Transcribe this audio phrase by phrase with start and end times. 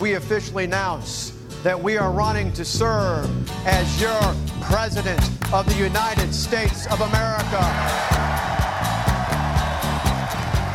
[0.00, 3.28] we officially announce that we are running to serve
[3.66, 4.20] as your
[4.62, 5.20] President
[5.52, 7.60] of the United States of America.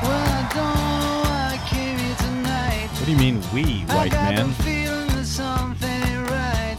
[0.04, 2.88] Well, I don't know why I came here tonight.
[2.94, 4.52] What do you mean, we, I white got man?
[4.52, 6.78] feeling something right.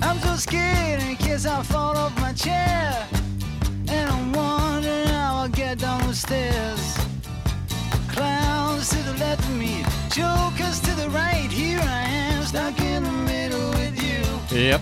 [0.00, 3.06] I'm so scared in case I fall off my chair.
[3.88, 6.96] And I'm wondering how I'll get down the stairs.
[8.08, 9.84] Clowns to the left of me,
[10.14, 11.50] jokers to the right.
[11.50, 14.58] Here I am, stuck in the middle with you.
[14.58, 14.80] Yep.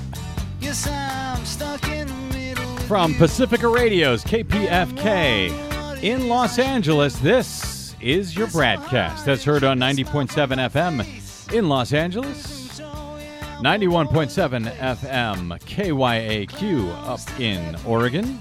[0.60, 3.14] Yes, I'm stuck in the middle with From.
[3.14, 9.24] Pacifica Radio's KPFK in Los Angeles, this is your BradCast.
[9.24, 10.28] That's heard on 90.7
[10.70, 18.40] FM in Los Angeles, 91.7 FM KYAQ up in Oregon,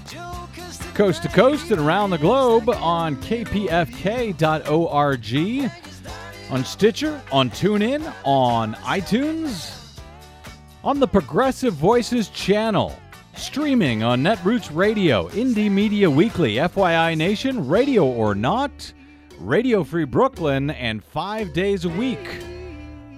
[0.94, 4.40] coast to coast and around the globe on kpfk.org,
[6.50, 9.98] on Stitcher, on TuneIn, on iTunes,
[10.82, 12.98] on the Progressive Voices channel,
[13.36, 18.92] streaming on Netroots Radio, Indie Media Weekly, FYI Nation, Radio or Not,
[19.38, 22.42] Radio Free Brooklyn, and five days a week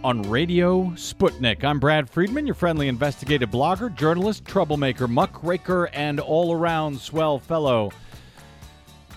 [0.05, 1.65] on Radio Sputnik.
[1.65, 7.93] I'm Brad Friedman, your friendly investigative blogger, journalist, troublemaker, muckraker, and all around swell fellow.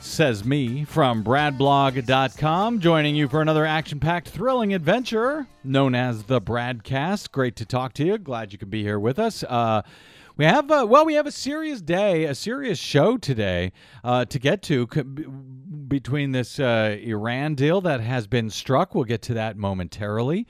[0.06, 6.40] Says me from bradblog.com, joining you for another action packed, thrilling adventure known as the
[6.40, 7.32] Bradcast.
[7.32, 8.18] Great to talk to you.
[8.18, 9.44] Glad you could be here with us.
[9.44, 9.82] Uh,
[10.38, 13.74] we have, uh, well, we have a serious day, a serious show today
[14.06, 18.96] uh, to get to c- between this uh, Iran deal that has been struck.
[18.96, 20.48] We'll get to that momentarily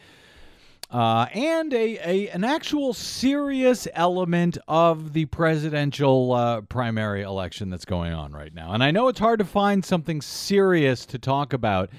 [0.95, 7.83] uh, and a, a an actual serious element of the presidential uh, primary election that's
[7.83, 8.71] going on right now.
[8.71, 11.89] And I know it's hard to find something serious to talk about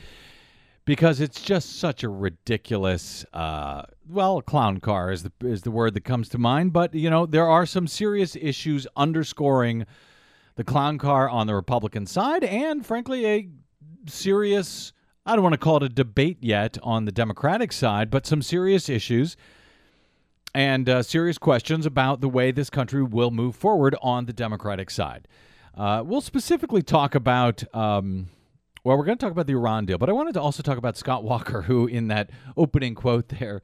[0.87, 3.27] because it's just such a ridiculous.
[3.35, 6.73] Uh, well, clown car is the is the word that comes to mind.
[6.73, 9.85] But you know there are some serious issues underscoring
[10.55, 13.49] the clown car on the Republican side, and frankly a
[14.07, 14.95] serious
[15.27, 18.43] I don't want to call it a debate yet on the Democratic side, but some
[18.43, 19.37] serious issues
[20.55, 24.89] and uh, serious questions about the way this country will move forward on the Democratic
[24.89, 25.27] side.
[25.77, 27.65] Uh, we'll specifically talk about.
[27.75, 28.29] Um,
[28.85, 30.79] well, we're going to talk about the Iran deal, but I wanted to also talk
[30.79, 33.63] about Scott Walker, who, in that opening quote there,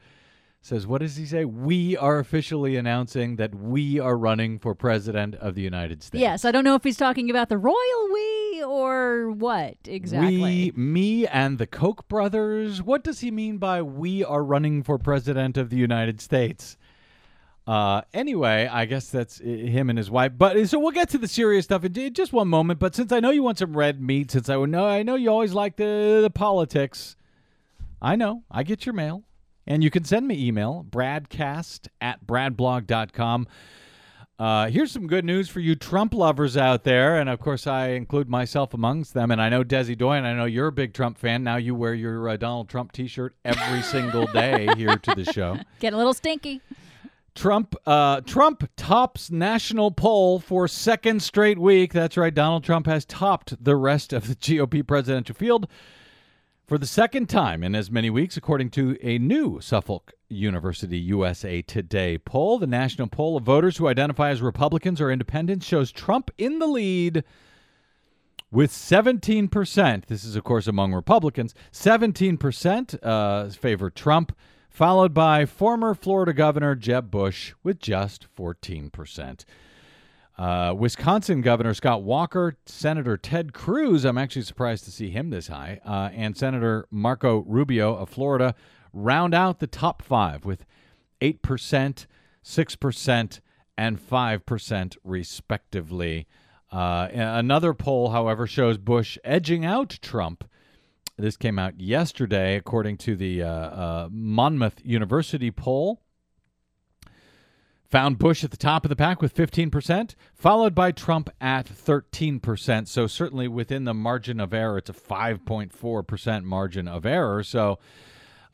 [0.60, 1.44] says, What does he say?
[1.44, 6.20] We are officially announcing that we are running for president of the United States.
[6.20, 10.72] Yes, I don't know if he's talking about the royal we or what exactly.
[10.72, 12.82] We, me, and the Koch brothers.
[12.82, 16.76] What does he mean by we are running for president of the United States?
[17.66, 20.32] Uh, anyway, I guess that's him and his wife.
[20.36, 22.80] But so we'll get to the serious stuff in just one moment.
[22.80, 25.30] But since I know you want some red meat, since I know I know you
[25.30, 27.16] always like the the politics,
[28.00, 29.22] I know I get your mail,
[29.66, 33.46] and you can send me email bradcast at bradblog.com.
[34.42, 37.90] Uh, here's some good news for you Trump lovers out there, and of course I
[37.90, 39.30] include myself amongst them.
[39.30, 41.44] And I know Desi Doyen, I know you're a big Trump fan.
[41.44, 45.58] Now you wear your uh, Donald Trump T-shirt every single day here to the show.
[45.78, 46.60] Getting a little stinky.
[47.36, 51.92] Trump uh, Trump tops national poll for second straight week.
[51.92, 52.34] That's right.
[52.34, 55.68] Donald Trump has topped the rest of the GOP presidential field
[56.66, 61.62] for the second time in as many weeks, according to a new Suffolk University USA
[61.62, 62.58] Today poll.
[62.58, 66.66] The national poll of voters who identify as Republicans or independents shows Trump in the
[66.66, 67.24] lead
[68.50, 70.06] with 17%.
[70.06, 71.54] This is, of course, among Republicans.
[71.72, 74.36] 17% uh, favor Trump,
[74.68, 79.44] followed by former Florida Governor Jeb Bush with just 14%.
[80.38, 85.48] Uh, Wisconsin Governor Scott Walker, Senator Ted Cruz, I'm actually surprised to see him this
[85.48, 88.54] high, uh, and Senator Marco Rubio of Florida
[88.92, 90.64] round out the top five with
[91.20, 92.06] 8%,
[92.44, 93.40] 6%,
[93.78, 96.26] and 5%, respectively.
[96.70, 100.44] Uh, another poll, however, shows Bush edging out Trump.
[101.18, 106.00] This came out yesterday, according to the uh, uh, Monmouth University poll.
[107.90, 112.88] Found Bush at the top of the pack with 15%, followed by Trump at 13%.
[112.88, 117.42] So, certainly within the margin of error, it's a 5.4% margin of error.
[117.42, 117.78] So,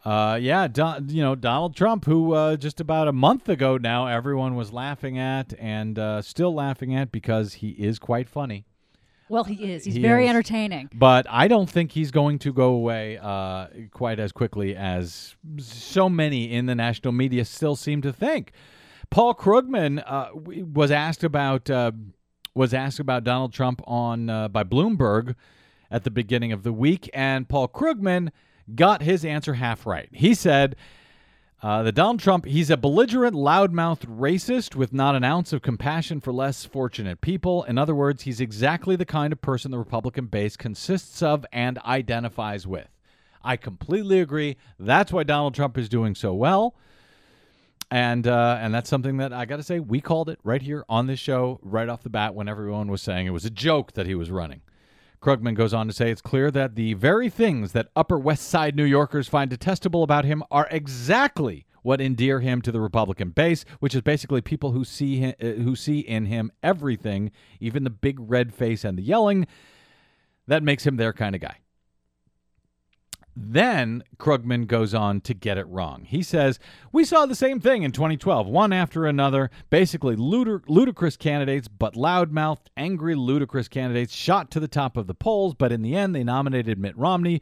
[0.04, 4.06] uh, yeah, Don, you know, Donald Trump, who uh, just about a month ago now
[4.06, 8.64] everyone was laughing at and uh, still laughing at because he is quite funny.
[9.28, 9.84] Well, he is.
[9.84, 10.30] He's He very is.
[10.30, 10.88] entertaining.
[10.94, 16.08] But I don't think he's going to go away uh, quite as quickly as so
[16.08, 18.52] many in the national media still seem to think.
[19.10, 21.92] Paul Krugman uh, was asked about uh,
[22.54, 25.34] was asked about Donald Trump on uh, by Bloomberg
[25.90, 28.30] at the beginning of the week, and Paul Krugman
[28.74, 30.08] got his answer half right.
[30.12, 30.76] He said
[31.60, 36.20] Uh, the Donald Trump, he's a belligerent, loudmouthed racist with not an ounce of compassion
[36.20, 37.64] for less fortunate people.
[37.64, 41.78] In other words, he's exactly the kind of person the Republican base consists of and
[41.80, 42.86] identifies with.
[43.42, 44.56] I completely agree.
[44.78, 46.76] That's why Donald Trump is doing so well.
[47.90, 50.84] And uh, and that's something that I got to say we called it right here
[50.88, 53.94] on this show right off the bat when everyone was saying it was a joke
[53.94, 54.60] that he was running.
[55.20, 58.76] Krugman goes on to say it's clear that the very things that Upper West Side
[58.76, 63.64] New Yorkers find detestable about him are exactly what endear him to the Republican base,
[63.80, 67.30] which is basically people who see him, uh, who see in him everything,
[67.60, 69.46] even the big red face and the yelling,
[70.46, 71.56] that makes him their kind of guy.
[73.40, 76.04] Then Krugman goes on to get it wrong.
[76.04, 76.58] He says,
[76.90, 81.94] We saw the same thing in 2012, one after another, basically ludic- ludicrous candidates, but
[81.94, 86.16] loudmouthed, angry, ludicrous candidates shot to the top of the polls, but in the end,
[86.16, 87.40] they nominated Mitt Romney,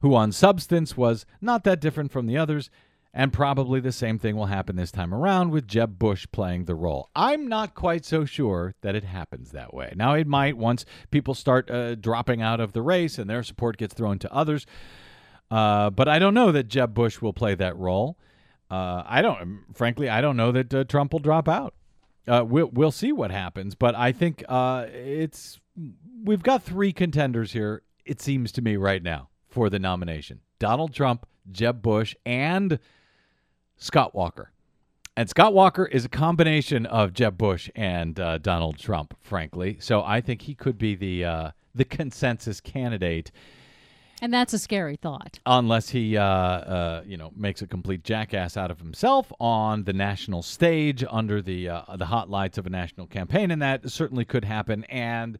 [0.00, 2.70] who on substance was not that different from the others.
[3.12, 6.74] And probably the same thing will happen this time around with Jeb Bush playing the
[6.74, 7.10] role.
[7.14, 9.92] I'm not quite so sure that it happens that way.
[9.94, 13.76] Now, it might once people start uh, dropping out of the race and their support
[13.76, 14.66] gets thrown to others.
[15.50, 18.18] Uh, but I don't know that Jeb Bush will play that role.
[18.70, 21.74] Uh, I don't, frankly, I don't know that uh, Trump will drop out.
[22.26, 25.60] Uh, we'll we'll see what happens, but I think uh, it's
[26.24, 27.82] we've got three contenders here.
[28.06, 32.78] It seems to me right now for the nomination: Donald Trump, Jeb Bush, and
[33.76, 34.52] Scott Walker.
[35.16, 39.76] And Scott Walker is a combination of Jeb Bush and uh, Donald Trump, frankly.
[39.78, 43.30] So I think he could be the the consensus candidate
[44.20, 45.38] and that's a scary thought.
[45.46, 49.92] Unless he, uh, uh, you know, makes a complete jackass out of himself on the
[49.92, 54.24] national stage under the uh, the hot lights of a national campaign, and that certainly
[54.24, 54.84] could happen.
[54.84, 55.38] And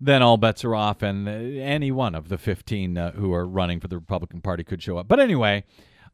[0.00, 3.46] then all bets are off, and uh, any one of the 15 uh, who are
[3.46, 5.08] running for the Republican Party could show up.
[5.08, 5.64] But anyway,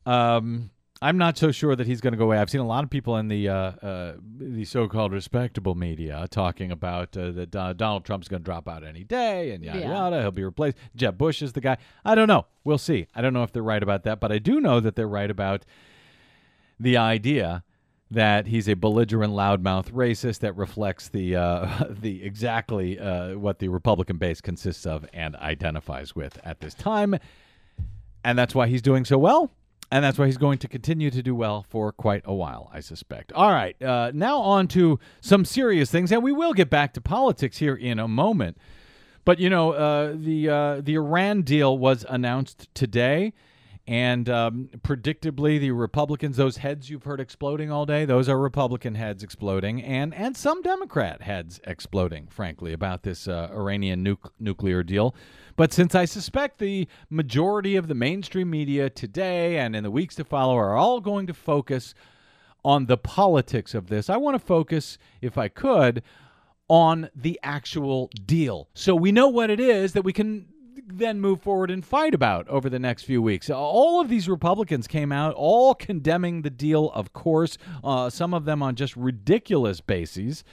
[0.07, 0.71] um,
[1.03, 2.39] I'm not so sure that he's going to go away.
[2.39, 6.71] I've seen a lot of people in the uh, uh, the so-called respectable media talking
[6.71, 9.89] about uh, that Donald Trump's going to drop out any day and yada yeah.
[9.89, 10.21] yada.
[10.21, 10.77] He'll be replaced.
[10.95, 11.79] Jeb Bush is the guy.
[12.05, 12.47] I don't know.
[12.63, 13.09] We'll see.
[13.15, 15.31] I don't know if they're right about that, but I do know that they're right
[15.31, 15.65] about
[16.79, 17.65] the idea
[18.11, 23.69] that he's a belligerent, loudmouth racist that reflects the uh, the exactly uh, what the
[23.69, 27.19] Republican base consists of and identifies with at this time,
[28.23, 29.51] and that's why he's doing so well
[29.91, 32.81] and that's why he's going to continue to do well for quite a while, I
[32.81, 33.33] suspect.
[33.33, 37.01] All right, uh, now on to some serious things, and we will get back to
[37.01, 38.59] politics here in a moment.
[39.25, 43.33] But you know, uh, the uh, the Iran deal was announced today,
[43.87, 48.95] and um, predictably, the Republicans, those heads you've heard exploding all day, those are Republican
[48.95, 54.83] heads exploding, and and some Democrat heads exploding, frankly, about this uh, Iranian nu- nuclear
[54.83, 55.15] deal.
[55.57, 60.17] But since I suspect the majority of the mainstream media today and in the weeks
[60.17, 61.95] to follow are all going to focus
[62.65, 66.03] on the politics of this, I want to focus, if I could,
[66.69, 68.69] on the actual deal.
[68.75, 70.47] So we know what it is that we can
[70.87, 73.49] then move forward and fight about over the next few weeks.
[73.49, 78.45] All of these Republicans came out, all condemning the deal, of course, uh, some of
[78.45, 80.45] them on just ridiculous bases.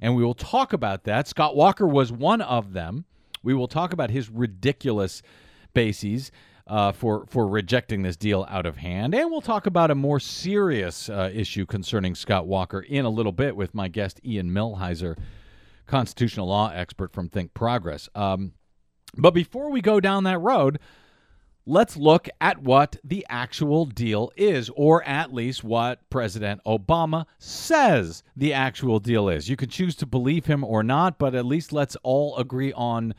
[0.00, 1.28] And we will talk about that.
[1.28, 3.04] Scott Walker was one of them.
[3.42, 5.22] We will talk about his ridiculous
[5.74, 6.30] bases.
[6.66, 10.20] Uh, for for rejecting this deal out of hand, and we'll talk about a more
[10.20, 15.16] serious uh, issue concerning Scott Walker in a little bit with my guest Ian Millhiser,
[15.86, 18.10] constitutional law expert from Think Progress.
[18.14, 18.52] Um,
[19.16, 20.78] but before we go down that road,
[21.68, 28.22] let's look at what the actual deal is, or at least what President Obama says
[28.34, 29.48] the actual deal is.
[29.48, 33.14] You can choose to believe him or not, but at least let's all agree on.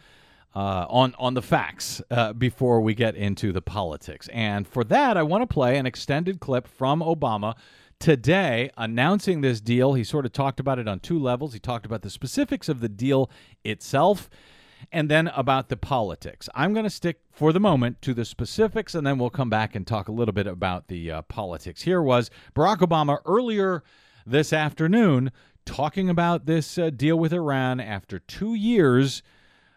[0.55, 5.15] Uh, on on the facts uh, before we get into the politics, and for that,
[5.15, 7.55] I want to play an extended clip from Obama
[7.99, 9.93] today announcing this deal.
[9.93, 11.53] He sort of talked about it on two levels.
[11.53, 13.29] He talked about the specifics of the deal
[13.63, 14.27] itself,
[14.91, 16.49] and then about the politics.
[16.55, 19.75] I'm going to stick for the moment to the specifics, and then we'll come back
[19.75, 21.83] and talk a little bit about the uh, politics.
[21.83, 23.83] Here was Barack Obama earlier
[24.25, 25.31] this afternoon
[25.65, 29.21] talking about this uh, deal with Iran after two years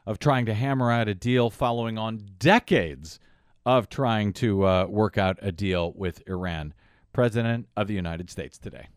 [0.06, 3.20] of trying to hammer out a deal following on decades
[3.64, 6.74] of trying to uh, work out a deal with Iran.
[7.12, 8.88] President of the United States today.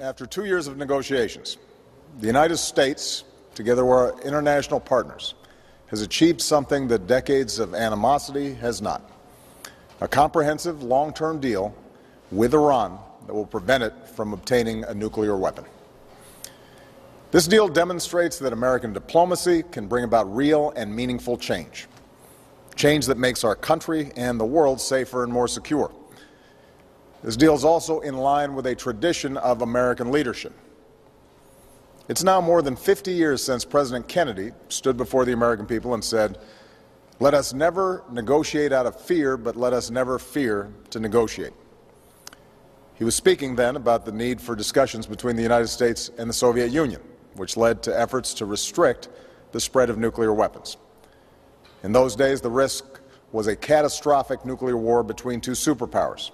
[0.00, 1.58] After two years of negotiations,
[2.20, 5.34] the United States, together with our international partners,
[5.94, 9.12] has achieved something that decades of animosity has not
[10.00, 11.72] a comprehensive long term deal
[12.32, 12.98] with Iran
[13.28, 15.64] that will prevent it from obtaining a nuclear weapon.
[17.30, 21.86] This deal demonstrates that American diplomacy can bring about real and meaningful change,
[22.74, 25.92] change that makes our country and the world safer and more secure.
[27.22, 30.54] This deal is also in line with a tradition of American leadership.
[32.06, 36.04] It's now more than 50 years since President Kennedy stood before the American people and
[36.04, 36.38] said,
[37.18, 41.54] Let us never negotiate out of fear, but let us never fear to negotiate.
[42.94, 46.34] He was speaking then about the need for discussions between the United States and the
[46.34, 47.00] Soviet Union,
[47.36, 49.08] which led to efforts to restrict
[49.52, 50.76] the spread of nuclear weapons.
[51.82, 53.00] In those days, the risk
[53.32, 56.30] was a catastrophic nuclear war between two superpowers.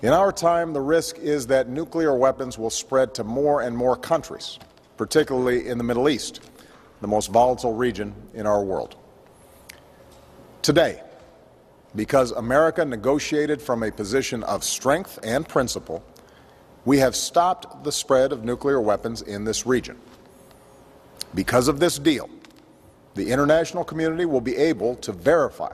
[0.00, 3.96] In our time, the risk is that nuclear weapons will spread to more and more
[3.96, 4.60] countries,
[4.96, 6.40] particularly in the Middle East,
[7.00, 8.94] the most volatile region in our world.
[10.62, 11.02] Today,
[11.96, 16.04] because America negotiated from a position of strength and principle,
[16.84, 19.98] we have stopped the spread of nuclear weapons in this region.
[21.34, 22.30] Because of this deal,
[23.16, 25.72] the international community will be able to verify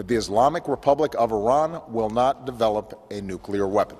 [0.00, 3.98] that the Islamic Republic of Iran will not develop a nuclear weapon.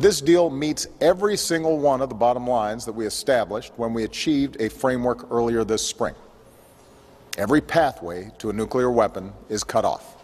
[0.00, 4.02] This deal meets every single one of the bottom lines that we established when we
[4.02, 6.16] achieved a framework earlier this spring.
[7.38, 10.16] Every pathway to a nuclear weapon is cut off.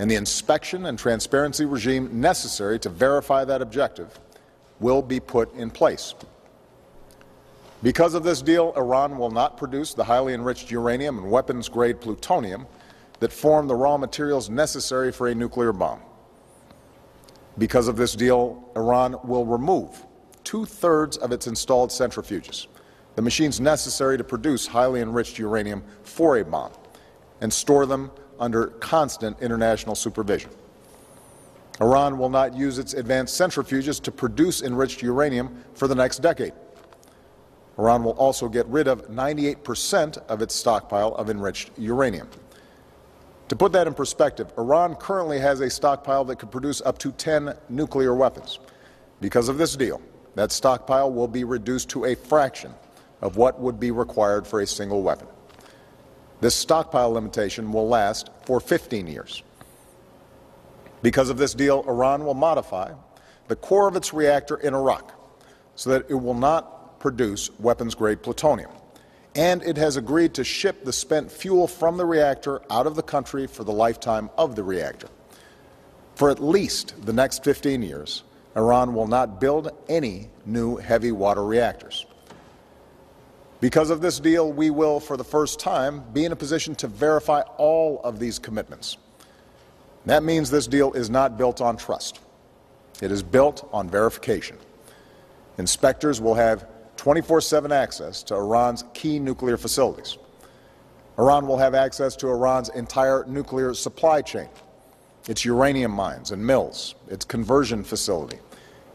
[0.00, 4.18] And the inspection and transparency regime necessary to verify that objective
[4.80, 6.12] will be put in place.
[7.82, 12.00] Because of this deal, Iran will not produce the highly enriched uranium and weapons grade
[12.00, 12.66] plutonium
[13.20, 16.00] that form the raw materials necessary for a nuclear bomb.
[17.56, 20.04] Because of this deal, Iran will remove
[20.42, 22.66] two thirds of its installed centrifuges,
[23.14, 26.72] the machines necessary to produce highly enriched uranium for a bomb,
[27.40, 30.50] and store them under constant international supervision.
[31.80, 36.52] Iran will not use its advanced centrifuges to produce enriched uranium for the next decade.
[37.78, 42.28] Iran will also get rid of 98% of its stockpile of enriched uranium.
[43.48, 47.12] To put that in perspective, Iran currently has a stockpile that could produce up to
[47.12, 48.58] 10 nuclear weapons.
[49.20, 50.02] Because of this deal,
[50.34, 52.74] that stockpile will be reduced to a fraction
[53.22, 55.28] of what would be required for a single weapon.
[56.40, 59.42] This stockpile limitation will last for 15 years.
[61.02, 62.92] Because of this deal, Iran will modify
[63.48, 65.12] the core of its reactor in Arak
[65.74, 68.70] so that it will not produce weapons grade plutonium.
[69.34, 73.02] And it has agreed to ship the spent fuel from the reactor out of the
[73.02, 75.08] country for the lifetime of the reactor.
[76.14, 78.24] For at least the next 15 years,
[78.56, 82.06] Iran will not build any new heavy water reactors.
[83.60, 86.88] Because of this deal, we will, for the first time, be in a position to
[86.88, 88.96] verify all of these commitments.
[90.06, 92.20] That means this deal is not built on trust.
[93.00, 94.56] It is built on verification.
[95.58, 96.66] Inspectors will have
[96.98, 100.18] 24 7 access to Iran's key nuclear facilities.
[101.16, 104.48] Iran will have access to Iran's entire nuclear supply chain,
[105.28, 108.38] its uranium mines and mills, its conversion facility,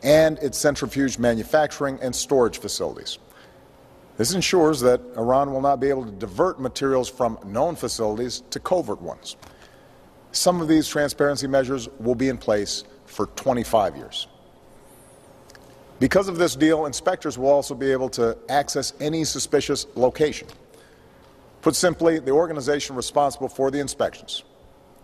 [0.04, 3.20] and its centrifuge manufacturing and storage facilities.
[4.18, 8.60] This ensures that Iran will not be able to divert materials from known facilities to
[8.60, 9.38] covert ones.
[10.34, 14.28] Some of these transparency measures will be in place for 25 years.
[16.00, 20.48] Because of this deal, inspectors will also be able to access any suspicious location.
[21.62, 24.44] Put simply, the organization responsible for the inspections,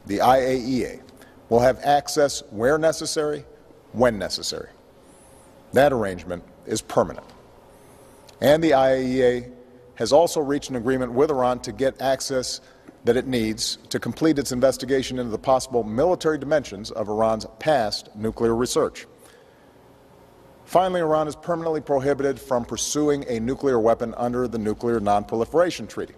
[0.07, 1.01] the IAEA,
[1.47, 3.45] will have access where necessary,
[3.93, 4.69] when necessary.
[5.73, 7.25] That arrangement is permanent.
[8.41, 9.51] And the IAEA
[9.95, 12.61] has also reached an agreement with Iran to get access
[13.03, 18.09] that it needs to complete its investigation into the possible military dimensions of Iran's past
[18.15, 19.05] nuclear research.
[20.69, 26.13] Finally, Iran is permanently prohibited from pursuing a nuclear weapon under the Nuclear Nonproliferation Treaty,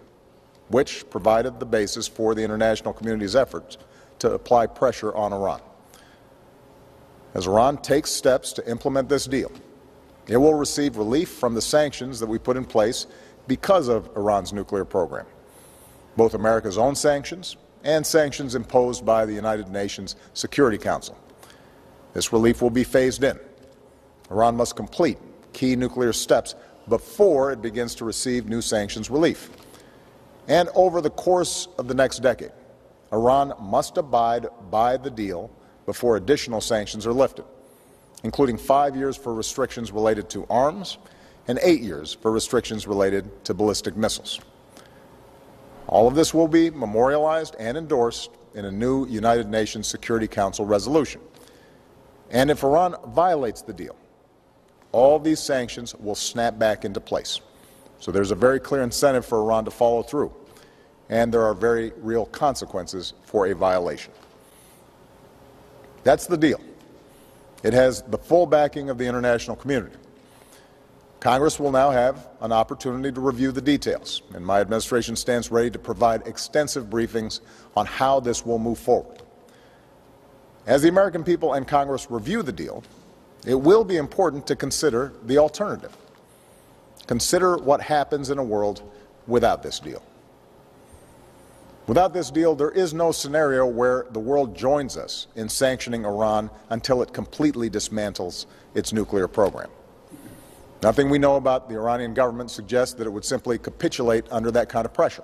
[0.68, 3.78] which provided the basis for the international community's efforts
[4.20, 5.62] to apply pressure on Iran.
[7.34, 9.54] As Iran takes steps to implement this deal,
[10.28, 13.08] it will receive relief from the sanctions that we put in place
[13.48, 15.28] because of Iran's nuclear program,
[16.18, 17.56] both America's own sanctions
[17.86, 21.18] and sanctions imposed by the United Nations Security Council.
[22.12, 23.40] This relief will be phased in
[24.32, 25.18] Iran must complete
[25.54, 26.56] key nuclear steps
[26.88, 29.50] before it begins to receive new sanctions relief.
[30.48, 32.52] And over the course of the next decade,
[33.12, 35.52] Iran must abide by the deal
[35.86, 37.46] before additional sanctions are lifted,
[38.24, 40.98] including five years for restrictions related to arms
[41.48, 44.40] and eight years for restrictions related to ballistic missiles.
[45.88, 50.66] All of this will be memorialized and endorsed in a new United Nations Security Council
[50.66, 51.20] resolution.
[52.30, 53.96] And if Iran violates the deal,
[54.92, 57.40] all these sanctions will snap back into place.
[58.00, 60.34] So there's a very clear incentive for Iran to follow through,
[61.10, 64.12] and there are very real consequences for a violation.
[66.04, 66.60] That's the deal.
[67.64, 69.96] It has the full backing of the international community.
[71.20, 75.70] Congress will now have an opportunity to review the details, and my administration stands ready
[75.70, 77.42] to provide extensive briefings
[77.78, 79.22] on how this will move forward.
[80.66, 82.84] As the American people and Congress review the deal,
[83.46, 85.96] it will be important to consider the alternative.
[87.08, 88.84] Consider what happens in a world
[89.28, 90.04] without this deal.
[91.88, 96.50] Without this deal, there is no scenario where the world joins us in sanctioning Iran
[96.70, 98.46] until it completely dismantles
[98.76, 99.70] its nuclear program.
[100.84, 104.70] Nothing we know about the Iranian government suggests that it would simply capitulate under that
[104.70, 105.24] kind of pressure.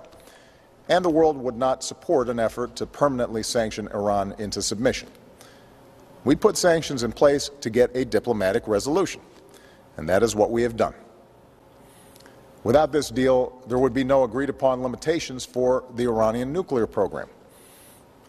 [0.88, 5.08] And the world would not support an effort to permanently sanction Iran into submission.
[6.28, 9.22] We put sanctions in place to get a diplomatic resolution,
[9.96, 10.92] and that is what we have done.
[12.64, 17.30] Without this deal, there would be no agreed upon limitations for the Iranian nuclear program.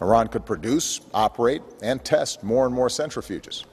[0.00, 3.64] Iran could produce, operate, and test more and more centrifuges.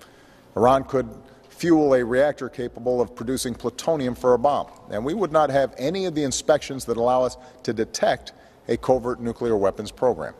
[0.58, 1.10] Iran could
[1.48, 4.68] fuel a reactor capable of producing plutonium for a bomb.
[4.90, 8.34] And we would not have any of the inspections that allow us to detect
[8.68, 10.34] a covert nuclear weapons program.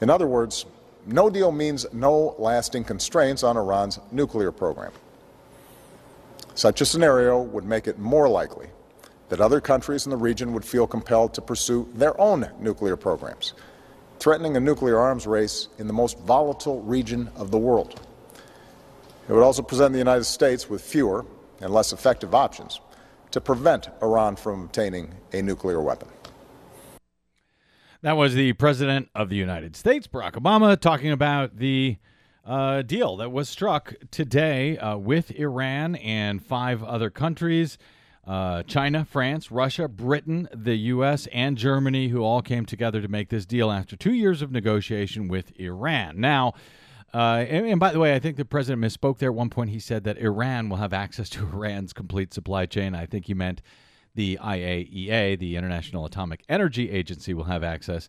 [0.00, 0.66] In other words,
[1.06, 4.92] no deal means no lasting constraints on Iran's nuclear program.
[6.54, 8.68] Such a scenario would make it more likely
[9.28, 13.54] that other countries in the region would feel compelled to pursue their own nuclear programs,
[14.18, 18.00] threatening a nuclear arms race in the most volatile region of the world.
[19.28, 21.26] It would also present the United States with fewer
[21.60, 22.80] and less effective options
[23.32, 26.08] to prevent Iran from obtaining a nuclear weapon.
[28.02, 31.96] That was the President of the United States, Barack Obama, talking about the
[32.44, 37.78] uh, deal that was struck today uh, with Iran and five other countries
[38.26, 43.28] uh, China, France, Russia, Britain, the U.S., and Germany, who all came together to make
[43.28, 46.20] this deal after two years of negotiation with Iran.
[46.20, 46.54] Now,
[47.14, 49.30] uh, and, and, by the way, I think the president misspoke there.
[49.30, 52.96] At one point, he said that Iran will have access to Iran's complete supply chain.
[52.96, 53.62] I think he meant
[54.16, 58.08] the IAEA, the International Atomic Energy Agency, will have access.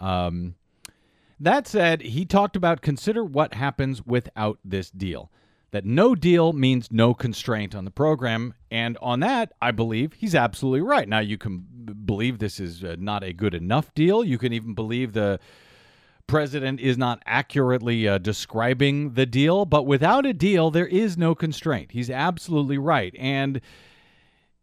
[0.00, 0.56] Um,
[1.38, 5.30] that said, he talked about consider what happens without this deal.
[5.70, 8.54] That no deal means no constraint on the program.
[8.70, 11.08] And on that, I believe he's absolutely right.
[11.08, 11.66] Now, you can
[12.04, 14.22] believe this is uh, not a good enough deal.
[14.22, 15.40] You can even believe the
[16.26, 21.34] president is not accurately uh, describing the deal, but without a deal, there is no
[21.34, 21.92] constraint.
[21.92, 23.14] He's absolutely right.
[23.18, 23.60] And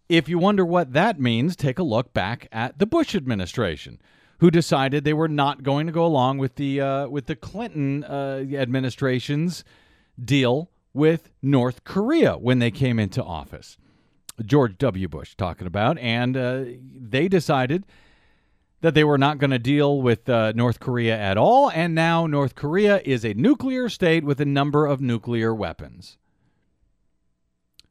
[0.09, 4.01] if you wonder what that means, take a look back at the Bush administration,
[4.39, 8.03] who decided they were not going to go along with the uh, with the Clinton
[8.03, 9.63] uh, administration's
[10.21, 13.77] deal with North Korea when they came into office.
[14.43, 15.07] George W.
[15.07, 17.85] Bush talking about, and uh, they decided
[18.81, 22.25] that they were not going to deal with uh, North Korea at all, and now
[22.25, 26.17] North Korea is a nuclear state with a number of nuclear weapons.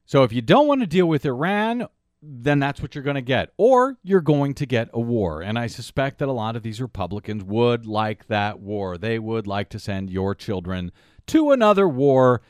[0.07, 1.87] So if you don't want to deal with Iran,
[2.21, 3.53] then that's what you're going to get.
[3.57, 5.43] Or you're going to get a war.
[5.43, 8.99] And I suspect that a lot of these Republicans would like that war.
[8.99, 10.91] They would like to send your children
[11.29, 12.43] to another war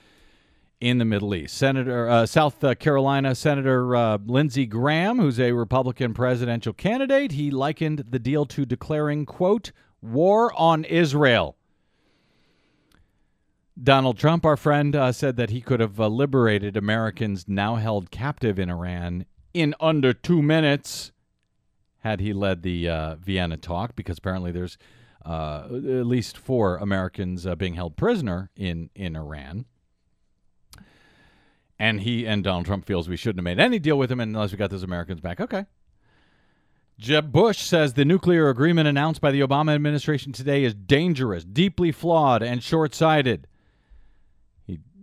[0.81, 1.57] in the Middle East.
[1.57, 7.51] Senator uh, South uh, Carolina Senator uh, Lindsey Graham, who's a Republican presidential candidate, he
[7.51, 11.57] likened the deal to declaring quote war on Israel.
[13.81, 18.11] Donald Trump, our friend, uh, said that he could have uh, liberated Americans now held
[18.11, 21.13] captive in Iran in under two minutes
[22.01, 24.79] had he led the uh, Vienna talk, because apparently there's
[25.27, 29.67] at least four Americans being held prisoner in in Iran
[31.79, 34.53] and he and Donald Trump feels we shouldn't have made any deal with him unless
[34.53, 35.41] we got those Americans back.
[35.41, 35.67] Okay.
[36.99, 41.93] Jeb Bush says the nuclear agreement announced by the Obama administration today is dangerous, deeply
[41.93, 43.47] flawed, and short sighted.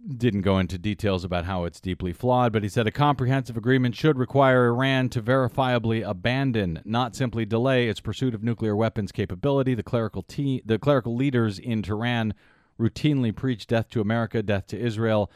[0.07, 3.95] Didn't go into details about how it's deeply flawed, but he said a comprehensive agreement
[3.95, 9.73] should require Iran to verifiably abandon, not simply delay, its pursuit of nuclear weapons capability.
[9.73, 12.35] The clerical, te- the clerical leaders in Tehran
[12.79, 15.31] routinely preach death to America, death to Israel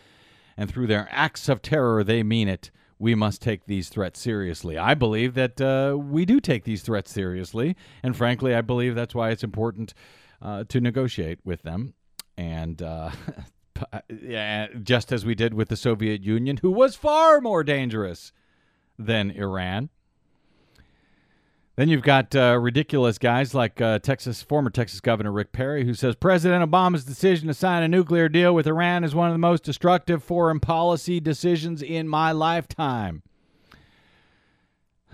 [0.60, 2.70] and through their acts of terror, they mean it.
[3.00, 4.78] We must take these threats seriously.
[4.78, 9.16] I believe that uh, we do take these threats seriously, and frankly, I believe that's
[9.16, 9.94] why it's important
[10.42, 11.94] uh, to negotiate with them.
[12.36, 13.12] And uh,
[14.84, 18.32] just as we did with the Soviet Union, who was far more dangerous
[18.98, 19.90] than Iran.
[21.76, 25.94] Then you've got uh, ridiculous guys like uh, Texas former Texas Governor Rick Perry, who
[25.94, 29.38] says President Obama's decision to sign a nuclear deal with Iran is one of the
[29.40, 33.24] most destructive foreign policy decisions in my lifetime.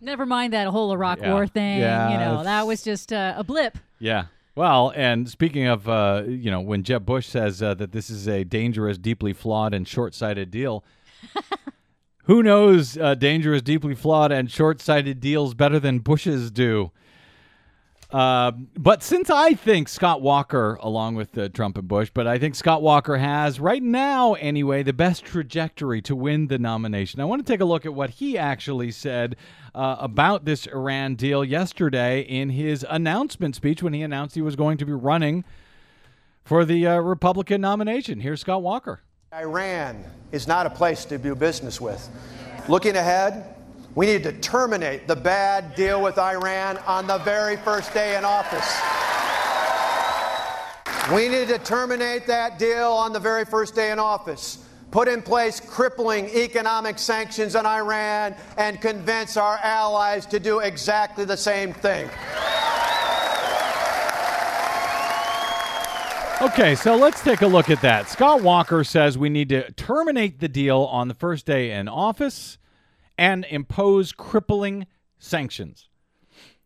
[0.00, 1.34] Never mind that whole Iraq Yeah.
[1.34, 1.80] War thing.
[1.80, 3.76] Yeah, you know, that was just uh, a blip.
[3.98, 4.26] Yeah.
[4.58, 8.26] Well, and speaking of, uh, you know, when Jeb Bush says uh, that this is
[8.26, 10.82] a dangerous, deeply flawed, and short sighted deal,
[12.24, 16.90] who knows uh, dangerous, deeply flawed, and short sighted deals better than Bush's do?
[18.10, 22.38] Uh, but since I think Scott Walker, along with uh, Trump and Bush, but I
[22.38, 27.20] think Scott Walker has, right now anyway, the best trajectory to win the nomination.
[27.20, 29.36] I want to take a look at what he actually said
[29.74, 34.56] uh, about this Iran deal yesterday in his announcement speech when he announced he was
[34.56, 35.44] going to be running
[36.44, 38.20] for the uh, Republican nomination.
[38.20, 39.02] Here's Scott Walker.
[39.34, 42.08] Iran is not a place to do business with.
[42.68, 43.54] Looking ahead,
[43.98, 48.24] we need to terminate the bad deal with Iran on the very first day in
[48.24, 48.80] office.
[51.12, 54.64] We need to terminate that deal on the very first day in office.
[54.92, 61.24] Put in place crippling economic sanctions on Iran and convince our allies to do exactly
[61.24, 62.08] the same thing.
[66.40, 68.08] Okay, so let's take a look at that.
[68.08, 72.58] Scott Walker says we need to terminate the deal on the first day in office
[73.18, 74.86] and impose crippling
[75.18, 75.88] sanctions.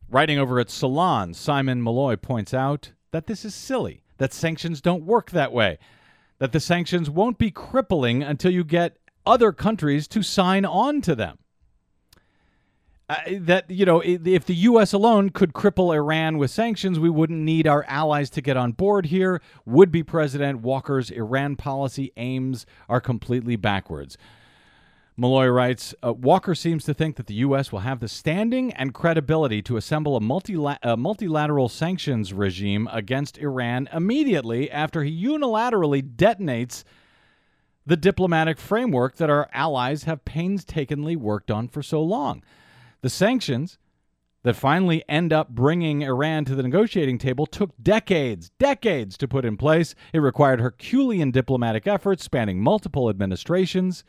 [0.09, 5.07] Writing over at Salon, Simon Maloy points out that this is silly, that sanctions don't
[5.07, 5.79] work that way,
[6.39, 11.15] that the sanctions won't be crippling until you get other countries to sign on to
[11.15, 11.39] them.
[13.09, 14.93] Uh, that, you know, if the U.S.
[14.93, 19.07] alone could cripple Iran with sanctions, we wouldn't need our allies to get on board
[19.07, 19.43] here.
[19.67, 24.17] Would be President Walker's Iran policy aims are completely backwards.
[25.19, 27.71] Maloy writes uh, Walker seems to think that the U.S.
[27.71, 33.37] will have the standing and credibility to assemble a, multila- a, multilateral sanctions regime against
[33.37, 36.85] Iran immediately after he unilaterally detonates
[37.85, 42.43] the diplomatic framework that our allies have painstakingly worked on for so long.
[43.03, 43.79] The sanctions
[44.45, 49.45] that finally end up bringing Iran to the negotiating table took decades, decades to put
[49.45, 49.95] in place.
[50.13, 54.05] It required Herculean diplomatic efforts spanning multiple administrations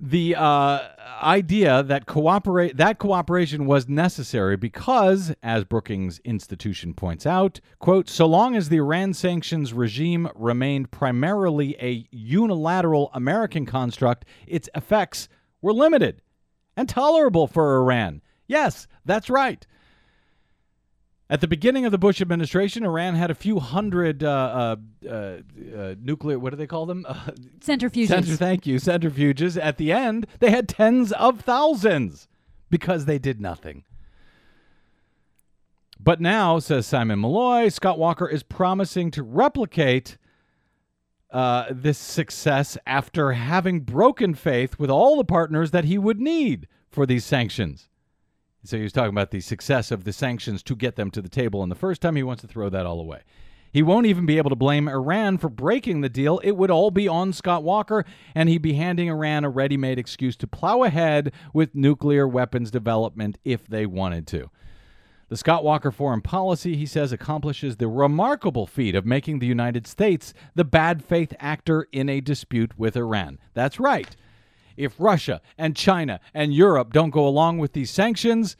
[0.00, 0.80] the uh,
[1.22, 8.26] idea that cooperate that cooperation was necessary because, as Brookings Institution points out, quote, so
[8.26, 15.28] long as the Iran sanctions regime remained primarily a unilateral American construct, its effects
[15.60, 16.22] were limited
[16.76, 18.22] and tolerable for Iran.
[18.46, 19.66] Yes, that's right.
[21.30, 25.94] At the beginning of the Bush administration, Iran had a few hundred uh, uh, uh,
[26.00, 27.04] nuclear, what do they call them?
[27.60, 28.08] Centrifuges.
[28.08, 29.62] Center, thank you, centrifuges.
[29.62, 32.28] At the end, they had tens of thousands
[32.70, 33.84] because they did nothing.
[36.00, 40.16] But now, says Simon Maloy, Scott Walker is promising to replicate
[41.30, 46.68] uh, this success after having broken faith with all the partners that he would need
[46.88, 47.90] for these sanctions.
[48.68, 51.30] So he was talking about the success of the sanctions to get them to the
[51.30, 51.62] table.
[51.62, 53.22] And the first time he wants to throw that all away.
[53.72, 56.38] He won't even be able to blame Iran for breaking the deal.
[56.44, 58.04] It would all be on Scott Walker,
[58.34, 62.70] and he'd be handing Iran a ready made excuse to plow ahead with nuclear weapons
[62.70, 64.50] development if they wanted to.
[65.30, 69.86] The Scott Walker foreign policy, he says, accomplishes the remarkable feat of making the United
[69.86, 73.38] States the bad faith actor in a dispute with Iran.
[73.54, 74.14] That's right.
[74.78, 78.56] If Russia and China and Europe don't go along with these sanctions,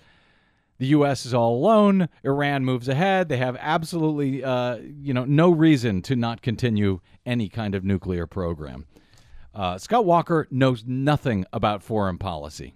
[0.78, 1.24] the U.S.
[1.24, 2.08] is all alone.
[2.24, 3.28] Iran moves ahead.
[3.28, 8.26] They have absolutely, uh, you know, no reason to not continue any kind of nuclear
[8.26, 8.86] program.
[9.54, 12.74] Uh, Scott Walker knows nothing about foreign policy.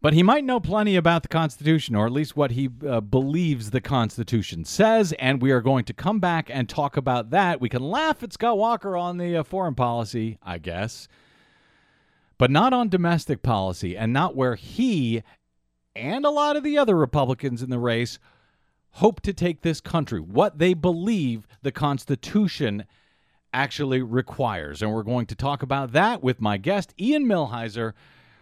[0.00, 3.70] But he might know plenty about the Constitution, or at least what he uh, believes
[3.70, 7.60] the Constitution says, and we are going to come back and talk about that.
[7.60, 11.08] We can laugh at Scott Walker on the uh, foreign policy, I guess,
[12.44, 15.22] but not on domestic policy and not where he
[15.96, 18.18] and a lot of the other Republicans in the race
[18.90, 22.84] hope to take this country, what they believe the Constitution
[23.54, 24.82] actually requires.
[24.82, 27.94] And we're going to talk about that with my guest, Ian Millhiser,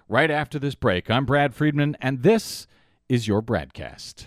[0.08, 1.08] right after this break.
[1.08, 2.66] I'm Brad Friedman, and this
[3.08, 4.26] is your BradCast.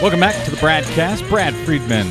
[0.00, 1.28] Welcome back to the Bradcast.
[1.28, 2.06] Brad Friedman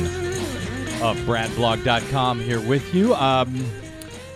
[1.02, 3.14] of bradblog.com here with you.
[3.14, 3.64] Um,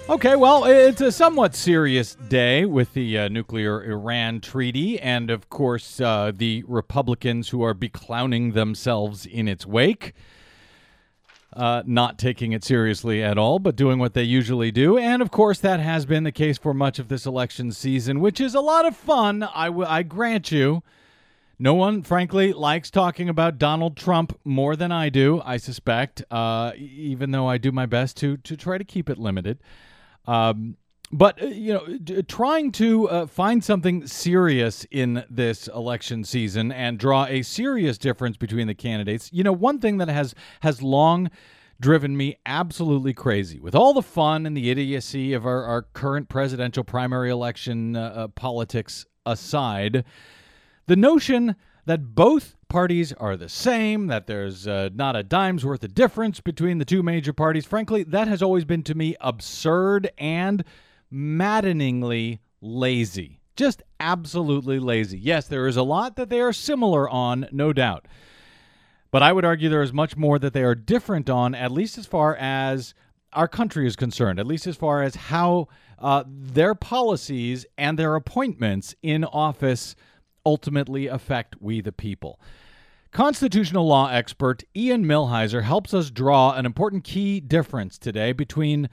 [0.09, 5.51] okay, well, it's a somewhat serious day with the uh, nuclear Iran treaty and, of
[5.51, 10.15] course, uh, the Republicans who are beclowning themselves in its wake.
[11.53, 14.97] Uh, not taking it seriously at all, but doing what they usually do.
[14.97, 18.41] And of course, that has been the case for much of this election season, which
[18.41, 20.83] is a lot of fun, I, w- I grant you.
[21.63, 25.41] No one, frankly, likes talking about Donald Trump more than I do.
[25.45, 29.17] I suspect, uh, even though I do my best to to try to keep it
[29.17, 29.61] limited.
[30.27, 30.77] Um,
[31.13, 36.99] but uh, you know, trying to uh, find something serious in this election season and
[36.99, 39.33] draw a serious difference between the candidates.
[39.33, 41.31] You know, one thing that has has long
[41.81, 46.29] driven me absolutely crazy with all the fun and the idiocy of our, our current
[46.29, 50.05] presidential primary election uh, uh, politics aside
[50.87, 55.85] the notion that both parties are the same, that there's uh, not a dime's worth
[55.85, 60.11] of difference between the two major parties, frankly, that has always been to me absurd
[60.17, 60.65] and
[61.11, 63.41] maddeningly lazy.
[63.57, 65.19] Just absolutely lazy.
[65.19, 68.07] Yes, there is a lot that they are similar on, no doubt.
[69.11, 71.99] But I would argue there is much more that they are different on, at least
[71.99, 72.95] as far as
[73.35, 75.69] our country is concerned, at least as far as how
[75.99, 79.95] uh, their policies and their appointments in office
[80.45, 82.41] ultimately affect we the people.
[83.13, 88.89] Constitutional law expert Ian Millhiser helps us draw an important key difference today between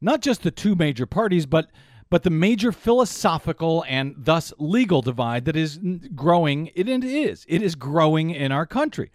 [0.00, 1.70] not just the two major parties, but
[2.10, 5.78] but the major philosophical and thus legal divide that is
[6.14, 6.70] growing.
[6.74, 7.44] It is.
[7.46, 9.10] It is growing in our country.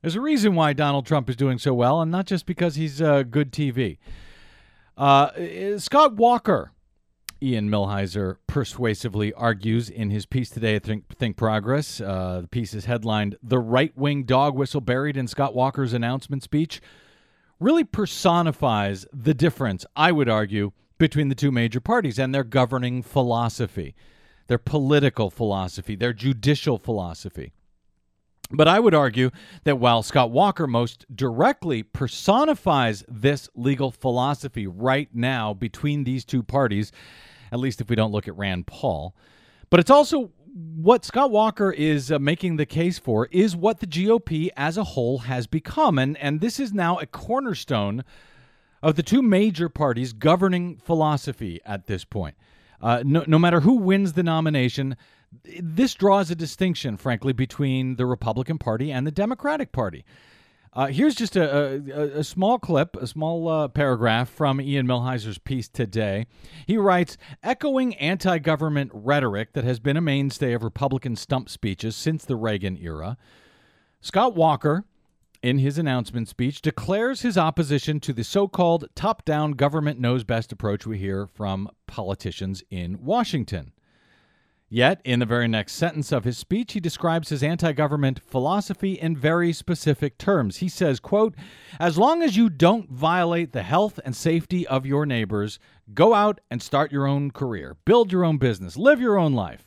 [0.00, 3.02] There's a reason why Donald Trump is doing so well, and not just because he's
[3.02, 3.98] uh, good TV.
[4.96, 6.72] Uh, Scott Walker
[7.40, 12.00] Ian Millhiser persuasively argues in his piece today at Think, Think Progress.
[12.00, 16.42] Uh, the piece is headlined The Right Wing Dog Whistle Buried in Scott Walker's Announcement
[16.42, 16.80] Speech.
[17.60, 23.02] Really personifies the difference, I would argue, between the two major parties and their governing
[23.02, 23.94] philosophy,
[24.48, 27.52] their political philosophy, their judicial philosophy.
[28.50, 29.30] But I would argue
[29.64, 36.42] that while Scott Walker most directly personifies this legal philosophy right now between these two
[36.42, 36.90] parties,
[37.52, 39.14] at least if we don't look at Rand Paul.
[39.70, 43.86] But it's also what Scott Walker is uh, making the case for is what the
[43.86, 45.98] GOP as a whole has become.
[45.98, 48.04] And, and this is now a cornerstone
[48.82, 52.36] of the two major parties' governing philosophy at this point.
[52.80, 54.96] Uh, no, no matter who wins the nomination,
[55.60, 60.04] this draws a distinction, frankly, between the Republican Party and the Democratic Party.
[60.78, 65.36] Uh, here's just a, a, a, small clip, a small uh, paragraph from Ian Millhiser's
[65.36, 66.28] piece today.
[66.68, 71.96] He writes Echoing anti government rhetoric that has been a mainstay of Republican stump speeches
[71.96, 73.16] since the Reagan era,
[74.00, 74.84] Scott Walker,
[75.42, 80.22] in his announcement speech, declares his opposition to the so called top down government knows
[80.22, 83.72] best approach we hear from politicians in Washington.
[84.70, 89.16] Yet, in the very next sentence of his speech, he describes his anti-government philosophy in
[89.16, 90.58] very specific terms.
[90.58, 91.34] He says, quote,
[91.80, 95.58] "As long as you don't violate the health and safety of your neighbors,
[95.94, 99.66] go out and start your own career, build your own business, live your own life."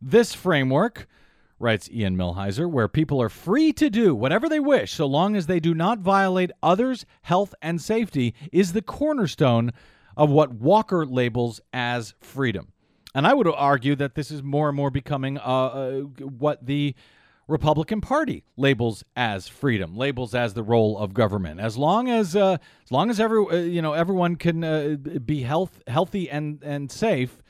[0.00, 1.06] This framework,
[1.58, 5.46] writes Ian Millhiser, where people are free to do whatever they wish so long as
[5.46, 9.70] they do not violate others' health and safety, is the cornerstone
[10.16, 12.72] of what Walker labels as freedom.
[13.14, 16.94] And I would argue that this is more and more becoming uh, uh, what the
[17.48, 21.58] Republican Party labels as freedom, labels as the role of government.
[21.58, 25.42] As long as uh, as long as every uh, you know everyone can uh, be
[25.42, 27.42] health healthy and and safe,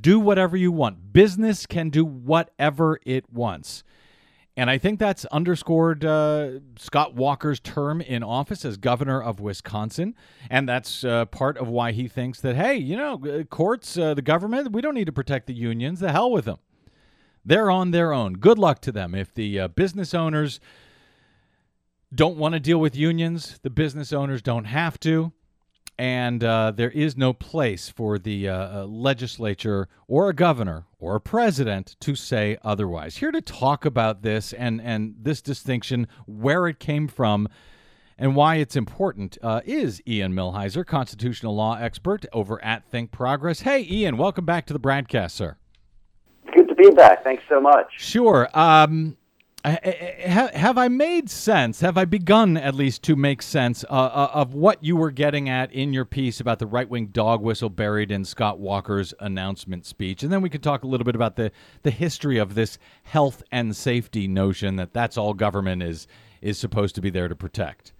[0.00, 1.12] do whatever you want.
[1.12, 3.82] Business can do whatever it wants.
[4.56, 10.14] And I think that's underscored uh, Scott Walker's term in office as governor of Wisconsin.
[10.48, 14.22] And that's uh, part of why he thinks that, hey, you know, courts, uh, the
[14.22, 15.98] government, we don't need to protect the unions.
[15.98, 16.58] The hell with them.
[17.44, 18.34] They're on their own.
[18.34, 19.14] Good luck to them.
[19.14, 20.60] If the uh, business owners
[22.14, 25.32] don't want to deal with unions, the business owners don't have to.
[25.96, 31.14] And uh, there is no place for the uh, uh, legislature or a governor or
[31.14, 33.18] a president to say otherwise.
[33.18, 37.48] Here to talk about this and, and this distinction, where it came from,
[38.18, 43.60] and why it's important uh, is Ian Millhiser, constitutional law expert over at Think Progress.
[43.60, 45.56] Hey, Ian, welcome back to the BradCast, sir.
[46.52, 47.22] Good to be back.
[47.22, 47.86] Thanks so much.
[47.96, 48.48] Sure.
[48.52, 49.16] Um,
[49.64, 51.80] have I made sense?
[51.80, 55.48] Have I begun at least to make sense uh, uh, of what you were getting
[55.48, 59.86] at in your piece about the right wing dog whistle buried in Scott Walker's announcement
[59.86, 60.22] speech?
[60.22, 61.50] And then we could talk a little bit about the,
[61.82, 66.06] the history of this health and safety notion that that's all government is
[66.42, 67.92] is supposed to be there to protect.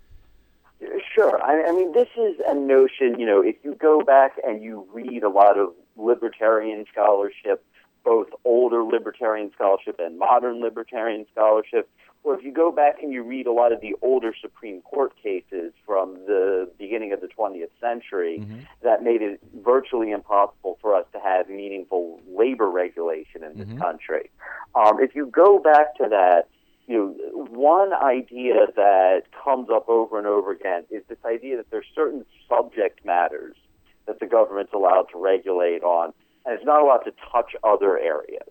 [1.15, 1.43] Sure.
[1.43, 4.87] I, I mean, this is a notion, you know, if you go back and you
[4.93, 7.65] read a lot of libertarian scholarship,
[8.05, 11.89] both older libertarian scholarship and modern libertarian scholarship,
[12.23, 15.13] or if you go back and you read a lot of the older Supreme Court
[15.23, 18.61] cases from the beginning of the 20th century mm-hmm.
[18.83, 23.79] that made it virtually impossible for us to have meaningful labor regulation in this mm-hmm.
[23.79, 24.31] country.
[24.75, 26.49] Um, if you go back to that,
[26.87, 31.71] you know, one idea that comes up over and over again is this idea that
[31.71, 33.57] there's certain subject matters
[34.07, 36.13] that the government's allowed to regulate on,
[36.45, 38.51] and it's not allowed to touch other areas.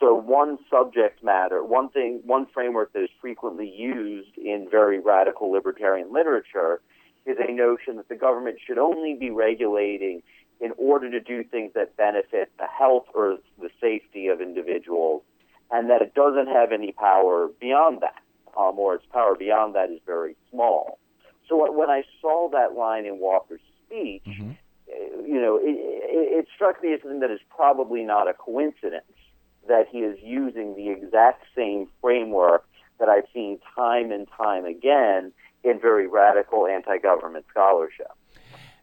[0.00, 5.50] So one subject matter, one thing, one framework that is frequently used in very radical
[5.50, 6.80] libertarian literature
[7.26, 10.22] is a notion that the government should only be regulating
[10.60, 15.22] in order to do things that benefit the health or the safety of individuals
[15.70, 18.20] and that it doesn't have any power beyond that,
[18.58, 20.98] um, or its power beyond that is very small.
[21.48, 24.52] So when I saw that line in Walker's speech, mm-hmm.
[25.44, 29.04] Know, it, it, it struck me as something that is probably not a coincidence
[29.68, 32.66] that he is using the exact same framework
[32.98, 38.12] that I've seen time and time again in very radical anti-government scholarship.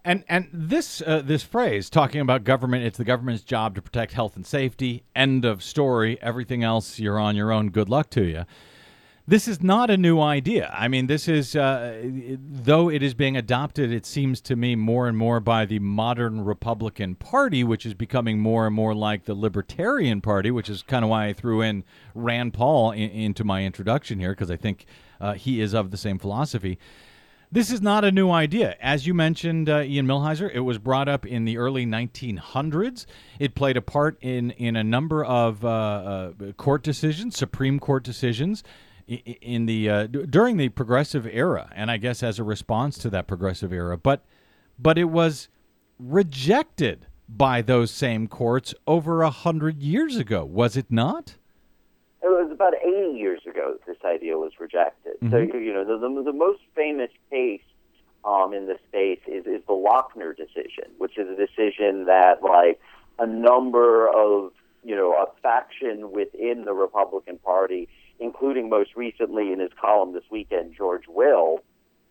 [0.04, 4.13] And and this uh, this phrase talking about government, it's the government's job to protect
[4.13, 5.04] health and safety.
[5.15, 6.19] End of story.
[6.21, 7.69] Everything else, you're on your own.
[7.69, 8.45] Good luck to you.
[9.32, 10.70] This is not a new idea.
[10.78, 13.89] I mean, this is uh, though it is being adopted.
[13.89, 18.39] It seems to me more and more by the modern Republican Party, which is becoming
[18.39, 21.86] more and more like the Libertarian Party, which is kind of why I threw in
[22.13, 24.86] Rand Paul in, into my introduction here because I think
[25.22, 26.78] uh, he is of the same philosophy.
[27.54, 28.76] This is not a new idea.
[28.82, 33.06] As you mentioned, uh, Ian Millhiser, it was brought up in the early 1900s.
[33.39, 38.04] It played a part in, in a number of uh, uh, court decisions, Supreme Court
[38.04, 38.62] decisions,
[39.08, 43.28] in the uh, during the progressive era, and I guess as a response to that
[43.28, 43.98] progressive era.
[43.98, 44.24] But
[44.80, 45.50] but it was
[46.00, 51.36] rejected by those same courts over a hundred years ago, was it not?
[52.22, 55.14] It was about 80 years ago that this idea was rejected.
[55.24, 55.52] Mm-hmm.
[55.52, 57.62] So, you know, the, the, the most famous case
[58.26, 62.80] um, in this space is, is the Lochner decision, which is a decision that, like,
[63.18, 64.52] a number of,
[64.84, 67.88] you know, a faction within the Republican Party,
[68.22, 71.60] including most recently in his column this weekend, George Will,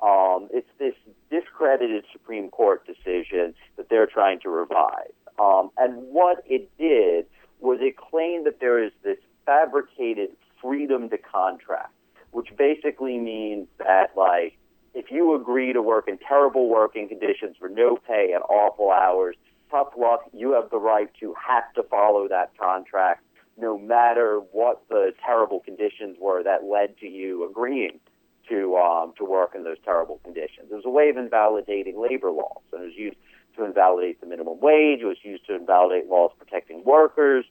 [0.02, 0.94] um, it's this
[1.30, 5.12] discredited Supreme Court decision that they're trying to revive.
[5.38, 7.26] Um, and what it did
[7.60, 11.92] was it claimed that there is this fabricated freedom to contract,
[12.32, 14.56] which basically means that, like,
[14.94, 19.36] if you agree to work in terrible working conditions for no pay and awful hours,
[19.70, 23.22] tough luck, you have the right to have to follow that contract
[23.60, 28.00] no matter what the terrible conditions were that led to you agreeing
[28.48, 30.68] to um, to work in those terrible conditions.
[30.70, 33.16] It was a way of invalidating labor laws, and it was used
[33.56, 35.00] to invalidate the minimum wage.
[35.00, 37.44] It was used to invalidate laws protecting workers.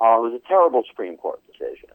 [0.00, 1.90] Uh, it was a terrible Supreme Court decision.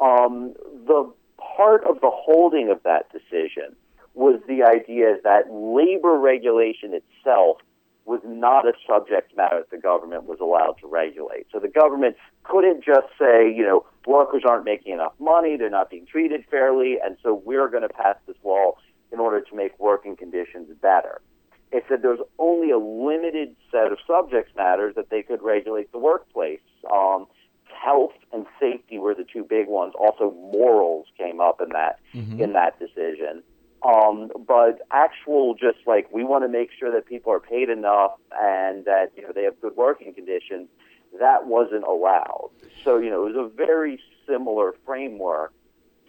[0.00, 0.54] Um,
[0.86, 1.12] the
[1.56, 3.76] part of the holding of that decision
[4.14, 7.58] was the idea that labor regulation itself
[8.04, 11.46] was not a subject matter that the government was allowed to regulate.
[11.52, 15.90] So the government couldn't just say, you know, workers aren't making enough money, they're not
[15.90, 18.72] being treated fairly, and so we're going to pass this law
[19.12, 21.20] in order to make working conditions better.
[21.70, 25.98] It said there's only a limited set of subject matters that they could regulate the
[25.98, 26.60] workplace.
[26.92, 27.26] Um,
[27.82, 29.94] health and safety were the two big ones.
[29.98, 32.40] Also, morals came up in that mm-hmm.
[32.40, 33.42] in that decision.
[33.84, 38.12] Um, but actual, just like we want to make sure that people are paid enough
[38.30, 40.68] and that you know they have good working conditions,
[41.18, 42.50] that wasn't allowed.
[42.84, 45.52] So you know it was a very similar framework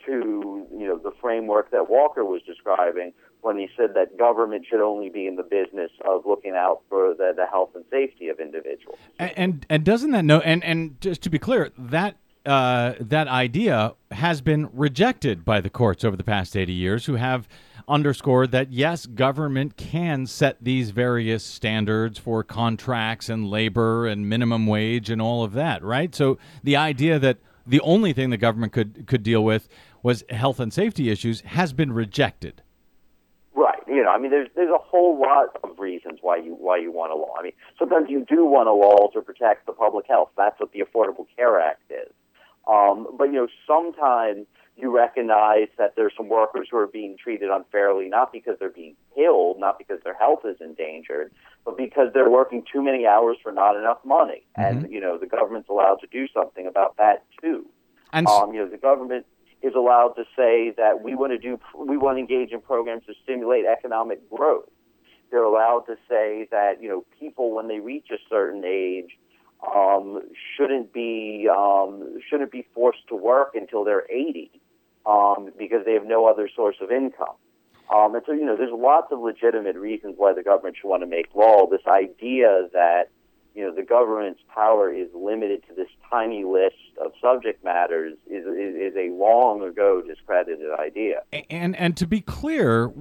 [0.06, 4.82] to you know the framework that Walker was describing when he said that government should
[4.82, 8.40] only be in the business of looking out for the, the health and safety of
[8.40, 8.98] individuals.
[9.20, 10.40] And, and and, doesn't that know?
[10.40, 15.70] And and just to be clear, that uh, that idea has been rejected by the
[15.70, 17.48] courts over the past 80 years, who have
[17.88, 24.68] underscored that yes, government can set these various standards for contracts and labor and minimum
[24.68, 26.14] wage and all of that, right?
[26.16, 29.70] So the idea that the only thing the government could could deal with
[30.02, 32.62] was health and safety issues has been rejected.
[33.56, 33.80] Right.
[33.88, 36.92] You know, I mean, there's there's a whole lot of reasons why you why you
[36.92, 37.34] want a law.
[37.40, 40.30] I mean, sometimes you do want a law to protect the public health.
[40.36, 42.12] That's what the Affordable Care Act is.
[42.68, 47.50] Um, but you know, sometimes you recognize that there's some workers who are being treated
[47.50, 51.32] unfairly, not because they're being killed, not because their health is endangered,
[51.64, 54.44] but because they're working too many hours for not enough money.
[54.56, 57.68] And you know, the government's allowed to do something about that too.
[58.12, 59.26] And Um, you know, the government
[59.62, 63.06] is allowed to say that we want to do, we want to engage in programs
[63.06, 64.70] to stimulate economic growth.
[65.32, 69.18] They're allowed to say that you know people when they reach a certain age
[69.76, 70.22] um,
[70.56, 74.52] shouldn't be um, shouldn't be forced to work until they're 80
[75.06, 77.36] um, because they have no other source of income.
[77.94, 81.04] Um, and so you know, there's lots of legitimate reasons why the government should want
[81.04, 81.68] to make law.
[81.70, 83.10] This idea that
[83.54, 88.46] you know the government's power is limited to this tiny list of subject matters is
[88.46, 91.22] is, is a long ago discredited idea.
[91.50, 92.92] and and to be clear,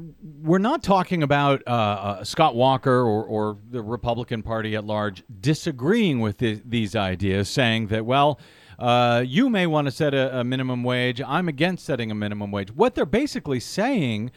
[0.43, 5.23] we're not talking about uh, uh, Scott Walker or, or the Republican Party at large
[5.41, 8.39] disagreeing with the, these ideas, saying that well.
[8.79, 11.23] Uh, you may want to set a, a minimum wage.
[11.25, 12.73] I'm against setting a minimum wage.
[12.73, 14.33] What they're basically saying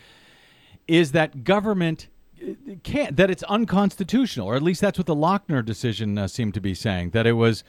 [0.88, 2.10] is that government
[2.84, 6.62] can't, that it's unconstitutional, or at least that's what the Lochner decision uh, seemed to
[6.62, 7.64] be saying, that it was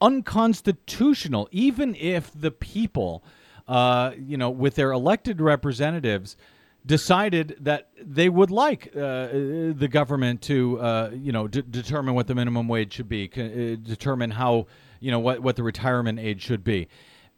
[0.00, 3.22] unconstitutional, even if the people,
[3.68, 6.36] uh, you know, with their elected representatives,
[6.86, 12.26] decided that they would like uh, the government to, uh, you know, d- determine what
[12.26, 14.66] the minimum wage should be, c- uh, determine how,
[14.98, 16.88] you know, what, what the retirement age should be.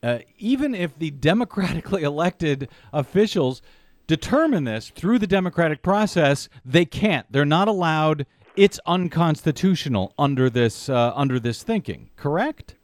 [0.02, 3.62] Uh, even if the democratically elected officials
[4.06, 7.26] determine this through the democratic process, they can't.
[7.30, 8.26] They're not allowed.
[8.56, 12.10] It's unconstitutional under this uh, under this thinking.
[12.16, 12.74] Correct?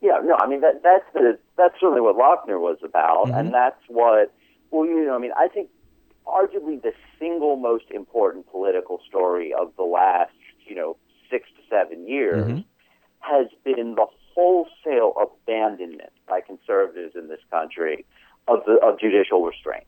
[0.00, 3.80] Yeah, no, I mean that that's the that's certainly what Lochner was about, and that's
[3.88, 4.32] what
[4.74, 5.68] well, you know, I mean, I think
[6.26, 10.32] arguably the single most important political story of the last,
[10.66, 10.96] you know,
[11.30, 12.62] six to seven years
[13.20, 18.04] has been the wholesale abandonment by conservatives in this country
[18.48, 19.84] of the of judicial restraint.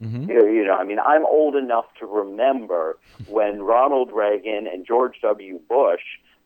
[0.00, 2.98] You know, you know, I mean, I'm old enough to remember
[3.28, 5.60] when Ronald Reagan and George W.
[5.68, 6.00] Bush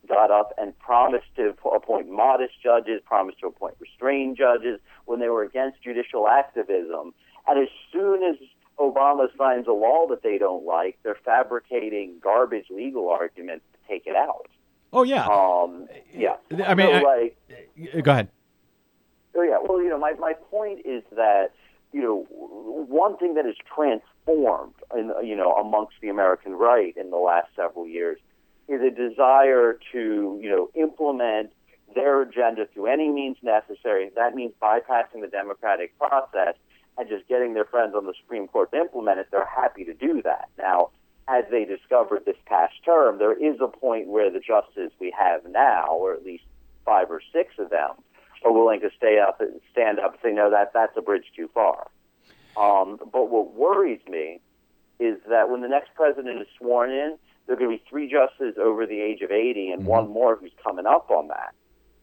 [0.08, 5.28] got up and promised to appoint modest judges, promised to appoint restrained judges when they
[5.28, 7.14] were against judicial activism.
[7.46, 8.36] And as soon as
[8.78, 14.06] Obama signs a law that they don't like, they're fabricating garbage legal arguments to take
[14.06, 14.48] it out.
[14.92, 15.26] Oh yeah.
[15.26, 16.34] Um, yeah.
[16.66, 17.36] I mean, so, I- like,
[18.04, 18.28] Go ahead.
[19.36, 19.58] Oh yeah.
[19.62, 21.52] Well, you know, my my point is that
[21.94, 27.10] you know one thing that has transformed, in, you know, amongst the American right in
[27.10, 28.18] the last several years
[28.68, 31.52] is a desire to you know implement
[31.94, 34.10] their agenda through any means necessary.
[34.16, 36.56] That means bypassing the democratic process
[36.98, 39.28] and just getting their friends on the Supreme Court to implement it.
[39.30, 40.90] They're happy to do that now.
[41.26, 45.40] As they discovered this past term, there is a point where the justices we have
[45.46, 46.44] now, or at least
[46.84, 47.92] five or six of them,
[48.44, 51.24] are willing to stay up and stand up and say, no, that that's a bridge
[51.34, 51.88] too far.
[52.56, 54.40] Um, but what worries me
[55.00, 57.16] is that when the next president is sworn in,
[57.46, 60.36] there are going to be three justices over the age of 80 and one more
[60.36, 61.54] who's coming up on that.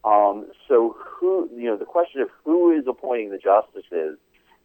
[0.04, 4.18] Um, so who, you know, the question of who is appointing the justices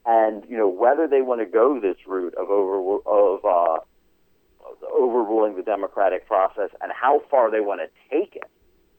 [0.05, 3.79] and, you know, whether they want to go this route of over, of, uh,
[4.93, 8.51] overruling the democratic process and how far they want to take it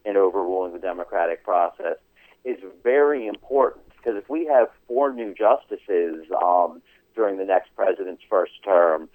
[0.05, 1.97] in overruling the democratic process
[2.45, 6.81] is very important because if we have four new justices um,
[7.15, 9.09] during the next president's first term,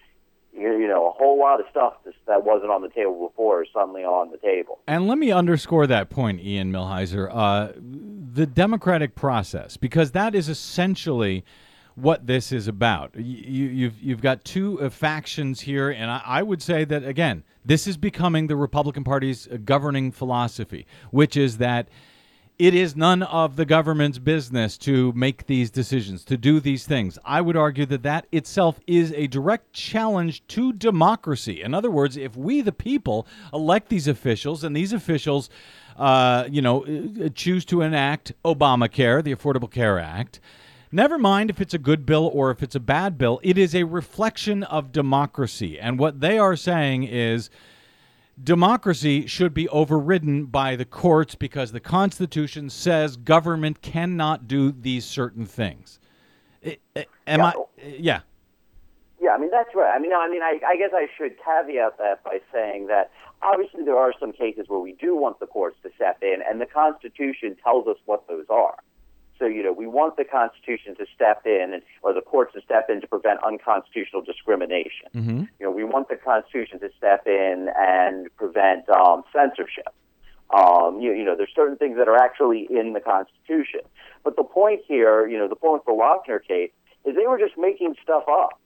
[0.54, 1.94] you, know, a whole lot of stuff
[2.26, 4.80] that wasn't on the table before is suddenly on the table.
[4.86, 7.30] And let me underscore that point, Ian Millhiser.
[7.32, 11.44] Uh, the democratic process, because that is essentially
[11.94, 13.14] what this is about.
[13.16, 17.04] You, you, you've you've got two uh, factions here, and I, I would say that
[17.04, 21.88] again, this is becoming the Republican Party's governing philosophy, which is that
[22.62, 27.18] it is none of the government's business to make these decisions, to do these things.
[27.24, 31.60] I would argue that that itself is a direct challenge to democracy.
[31.60, 35.50] In other words, if we, the people, elect these officials and these officials,
[35.96, 40.38] uh, you know, uh, choose to enact Obamacare, the Affordable Care Act,
[40.94, 43.74] Never mind if it's a good bill or if it's a bad bill, it is
[43.74, 45.80] a reflection of democracy.
[45.80, 47.48] And what they are saying is
[48.42, 55.04] democracy should be overridden by the courts because the Constitution says government cannot do these
[55.04, 56.00] certain things.
[56.64, 57.46] Am Yeah.
[57.46, 57.54] I?
[57.84, 58.20] Yeah.
[59.20, 59.92] Yeah, I mean that's right.
[59.94, 63.84] I mean, I mean, I, I guess I should caveat that by saying that obviously
[63.84, 66.66] there are some cases where we do want the courts to step in, and the
[66.66, 68.78] Constitution tells us what those are.
[69.38, 72.60] So, you know, we want the Constitution to step in, and, or the courts to
[72.62, 75.08] step in to prevent unconstitutional discrimination.
[75.14, 75.38] Mm-hmm.
[75.58, 79.92] You know, we want the Constitution to step in and prevent um, censorship.
[80.50, 83.80] Um, you, you know, there's certain things that are actually in the Constitution.
[84.22, 86.70] But the point here, you know, the point for Lochner case
[87.04, 88.60] is they were just making stuff up.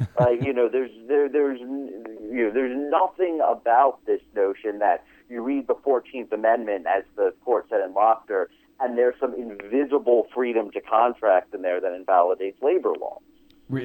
[0.20, 5.40] uh, you know, there's there there's you know there's nothing about this notion that you
[5.42, 8.46] read the Fourteenth Amendment as the court said in Lochner,
[8.80, 13.18] and there's some invisible freedom to contract in there that invalidates labor law.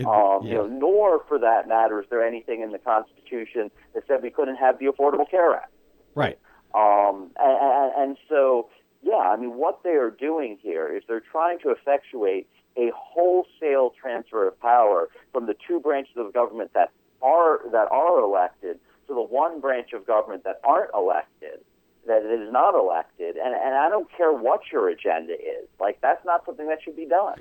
[0.05, 0.51] Um, yeah.
[0.51, 4.29] You know, nor for that matter is there anything in the Constitution that said we
[4.29, 5.71] couldn't have the Affordable Care Act.
[6.15, 6.39] right.
[6.73, 8.69] Um, and, and, and so,
[9.03, 13.93] yeah, I mean, what they are doing here is they're trying to effectuate a wholesale
[14.01, 16.89] transfer of power from the two branches of government that
[17.21, 21.59] are that are elected to the one branch of government that aren't elected,
[22.07, 23.37] that is not elected.
[23.37, 25.67] And, and I don't care what your agenda is.
[25.79, 27.39] Like, that's not something that should be done.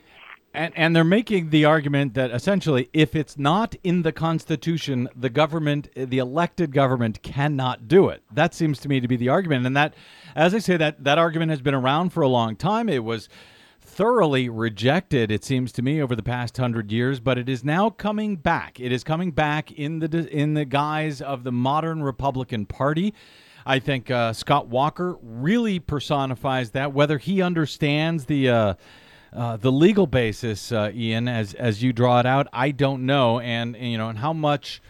[0.55, 5.31] And, and they're making the argument that essentially, if it's not in the Constitution, the
[5.31, 8.23] government, the elected government, cannot do it.
[8.31, 9.67] That seems to me to be the argument.
[9.67, 9.95] And that,
[10.37, 12.91] as I say, that that argument has been around for a long time.
[12.91, 13.31] It was
[13.81, 17.91] thoroughly rejected, it seems to me, over the past hundred years, but it is now
[17.91, 18.79] coming back.
[18.79, 23.15] It is coming back in the in the guise of the modern Republican Party.
[23.65, 26.93] I think uh, Scott Walker really personifies that.
[26.93, 28.75] Whether he understands the uh,
[29.33, 33.41] uh, the legal basis, uh, Ian, as as you draw it out, I don't know,
[33.41, 34.83] and, and, you know, and how much.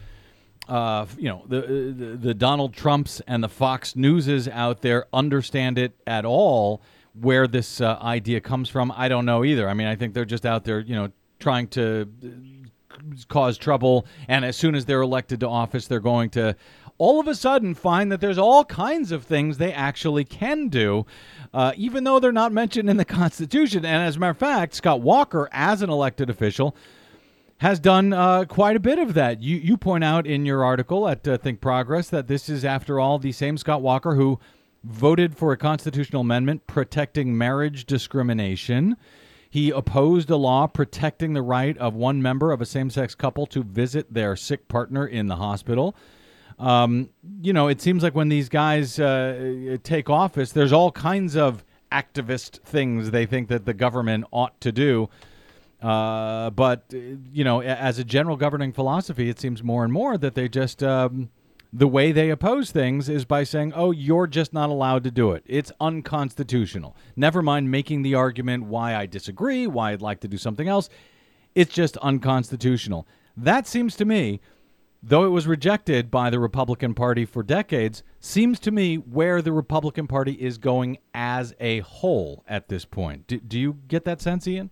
[0.69, 5.77] Uh, you know the, the the Donald Trumps and the Fox Newses out there understand
[5.77, 6.81] it at all.
[7.21, 9.69] Where this uh, idea comes from, I don't know either.
[9.69, 11.11] I mean, I think they're just out there, you know,
[11.41, 12.97] trying to uh,
[13.29, 16.57] cause trouble, and as soon as they're elected to office, they're going to
[17.03, 21.05] all of a sudden find that there's all kinds of things they actually can do,
[21.53, 23.85] uh, even though they're not mentioned in the Constitution.
[23.85, 26.77] And as a matter of fact, Scott Walker, as an elected official,
[27.59, 29.43] has done uh, quite a bit of that.
[29.43, 33.01] You you point out in your article at uh, Think Progress that this is, after
[33.01, 34.39] all, the same Scott Walker who
[34.85, 38.97] voted for a constitutional amendment protecting marriage discrimination.
[39.51, 43.47] He opposed a law protecting the right of one member of a same sex couple
[43.47, 45.97] to visit their sick partner in the hospital.
[46.59, 51.37] Um, you know, it seems like when these guys uh, take office, there's all kinds
[51.37, 55.09] of activist things they think that the government ought to do.
[55.81, 56.99] Uh, but uh,
[57.33, 60.83] you know, as a general governing philosophy, it seems more and more that they just
[60.83, 61.29] um,
[61.73, 65.33] the way they oppose things is by saying, "Oh, you're just not allowed to do
[65.33, 65.43] it.
[65.45, 70.39] It's unconstitutional." Never mind making the argument why I disagree, why I'd like to do
[70.39, 70.89] something else.
[71.55, 73.07] It's just unconstitutional.
[73.37, 74.41] That seems to me,
[75.03, 79.53] though it was rejected by the Republican Party for decades, seems to me where the
[79.53, 83.27] Republican Party is going as a whole at this point.
[83.27, 84.71] Do, do you get that sense, Ian?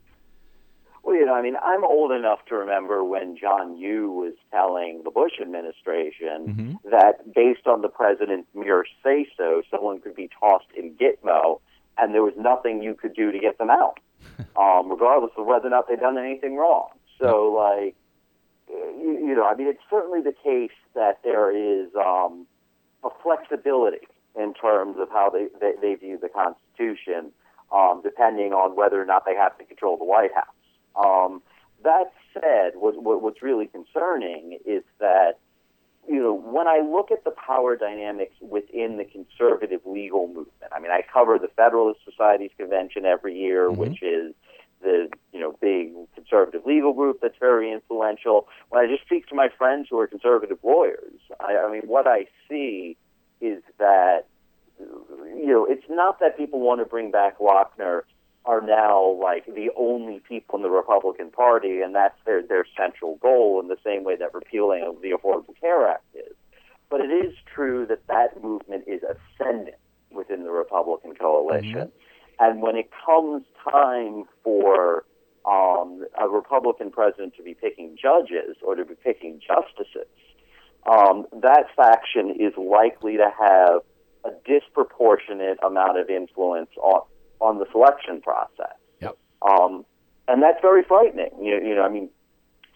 [1.03, 5.01] Well, you know, I mean, I'm old enough to remember when John Yoo was telling
[5.03, 10.67] the Bush administration that based on the president's mere say so, someone could be tossed
[10.77, 11.61] in Gitmo
[11.99, 13.99] and there was nothing you could do to get them out,
[14.57, 16.91] um, regardless of whether or not they'd done anything wrong.
[17.19, 17.95] So, like,
[18.71, 22.47] you, you know, I mean, it's certainly the case that there is um,
[23.05, 24.07] a flexibility
[24.39, 27.33] in terms of how they, they, they view the Constitution,
[27.73, 30.47] um, depending on whether or not they have to control the White House.
[30.97, 31.43] Um,
[31.83, 35.39] that said, what, what, what's really concerning is that,
[36.09, 40.81] you know, when I look at the power dynamics within the conservative legal movement, I
[40.81, 44.35] mean, I cover the Federalist Society's convention every year, which is
[44.83, 48.49] the you know big conservative legal group that's very influential.
[48.69, 52.07] When I just speak to my friends who are conservative lawyers, I, I mean, what
[52.07, 52.97] I see
[53.41, 54.27] is that
[54.79, 58.03] you know it's not that people want to bring back Lochner
[58.47, 63.17] are now like the only people in the Republican Party, and that's their their central
[63.17, 66.35] goal in the same way that repealing the Affordable Care Act is.
[66.89, 69.77] But it is true that that movement is ascendant
[70.11, 71.75] within the Republican coalition.
[71.75, 72.10] Mm-hmm.
[72.41, 75.05] And when it comes time for
[75.45, 80.09] um, a Republican president to be picking judges or to be picking justices,
[80.91, 83.83] um, that faction is likely to have
[84.25, 87.03] a disproportionate amount of influence on,
[87.41, 88.77] on the selection process.
[89.01, 89.19] Yep.
[89.43, 89.85] Um,
[90.27, 91.31] and that's very frightening.
[91.43, 92.09] You, you know, I mean,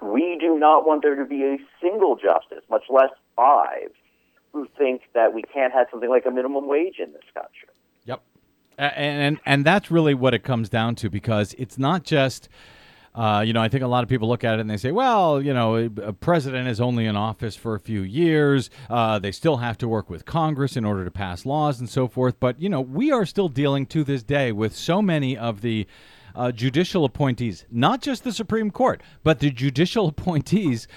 [0.03, 3.91] we do not want there to be a single justice, much less five,
[4.53, 7.69] who think that we can't have something like a minimum wage in this country.
[8.79, 12.49] And and that's really what it comes down to because it's not just
[13.15, 14.91] Uh, you know, I think a lot of people look at it and they say,
[14.91, 18.71] well, you know, a president is only in office for a few years.
[18.91, 22.09] Uh, they still have to work with Congress in order to pass laws and so
[22.09, 22.41] forth.
[22.41, 25.87] But, you know, we are still dealing to this day with so many of the
[26.35, 30.89] uh, judicial appointees, not just the Supreme Court, but the judicial appointees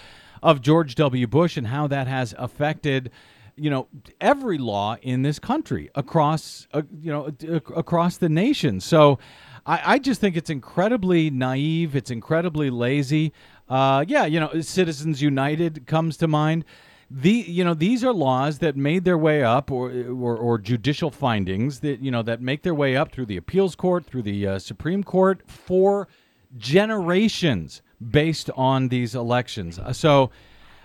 [0.42, 1.28] of George W.
[1.28, 3.12] Bush and how that has affected
[3.58, 3.88] you know
[4.22, 7.32] every law in this country across uh, you know
[7.76, 9.18] across the nation so
[9.68, 11.96] I, I just think it's incredibly naive.
[11.96, 13.34] It's incredibly lazy.
[13.70, 16.66] Uh, yeah, you know, Citizens United comes to mind.
[17.10, 21.10] The you know these are laws that made their way up, or, or, or judicial
[21.10, 24.46] findings that you know that make their way up through the appeals court, through the
[24.46, 26.10] uh, Supreme Court for
[26.58, 27.82] generations
[28.12, 29.80] based on these elections.
[29.94, 30.32] So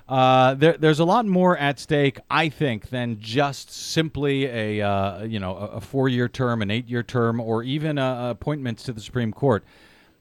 [0.09, 5.25] uh, there, there's a lot more at stake, I think, than just simply a uh,
[5.25, 9.33] you know a four-year term, an eight-year term, or even uh, appointments to the Supreme
[9.33, 9.65] Court.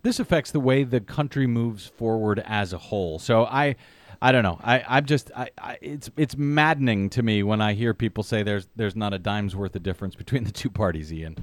[0.04, 3.20] This affects the way the country moves forward as a whole.
[3.20, 3.76] So I,
[4.22, 4.60] I don't know.
[4.64, 8.44] I, I'm just I, I, it's it's maddening to me when I hear people say
[8.44, 11.38] there's there's not a dime's worth of difference between the two parties, Ian.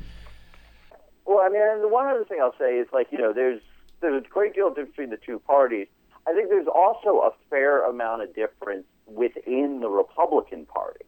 [1.24, 3.60] Well, I mean, the one other thing I'll say is like you know there's
[4.00, 5.88] there's a great deal of difference between the two parties
[6.28, 11.06] I think there's also a fair amount of difference within the Republican Party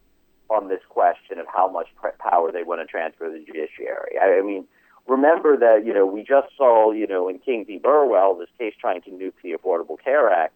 [0.49, 4.19] on this question of how much power they want to transfer to the judiciary.
[4.21, 4.67] I, mean,
[5.07, 7.79] remember that you know we just saw you know in King v.
[7.79, 10.55] Burwell this case trying to nuke the Affordable Care Act.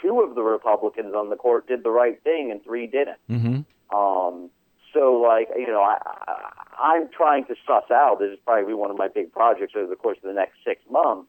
[0.00, 3.18] Two of the Republicans on the court did the right thing, and three didn't.
[3.28, 3.96] Mm-hmm.
[3.96, 4.50] Um,
[4.92, 8.18] so, like you know, I, I, I'm trying to suss out.
[8.20, 10.80] This is probably one of my big projects over the course of the next six
[10.88, 11.28] months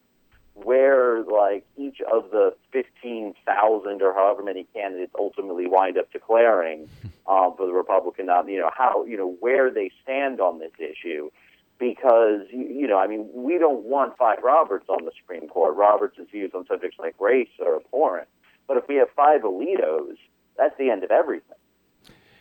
[0.56, 6.90] where like each of the 15,000 or however many candidates ultimately wind up declaring
[7.28, 11.30] um, for the Republican, you know, how, you know, where they stand on this issue.
[11.78, 15.76] Because, you know, I mean, we don't want five Roberts on the Supreme Court.
[15.76, 18.30] Roberts' views on subjects like race are abhorrent.
[18.66, 20.16] But if we have five Alitos,
[20.58, 21.58] that's the end of everything.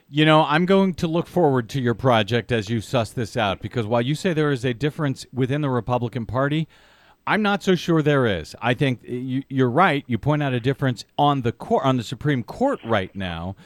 [0.09, 3.61] You know, I'm going to look forward to your project as you suss this out
[3.61, 6.69] because while you say there is a difference within the Republican Party,
[7.27, 8.55] I'm not so sure there is.
[8.61, 10.05] I think you, are right.
[10.07, 13.57] You point out a difference on the court, on the Supreme Court right now,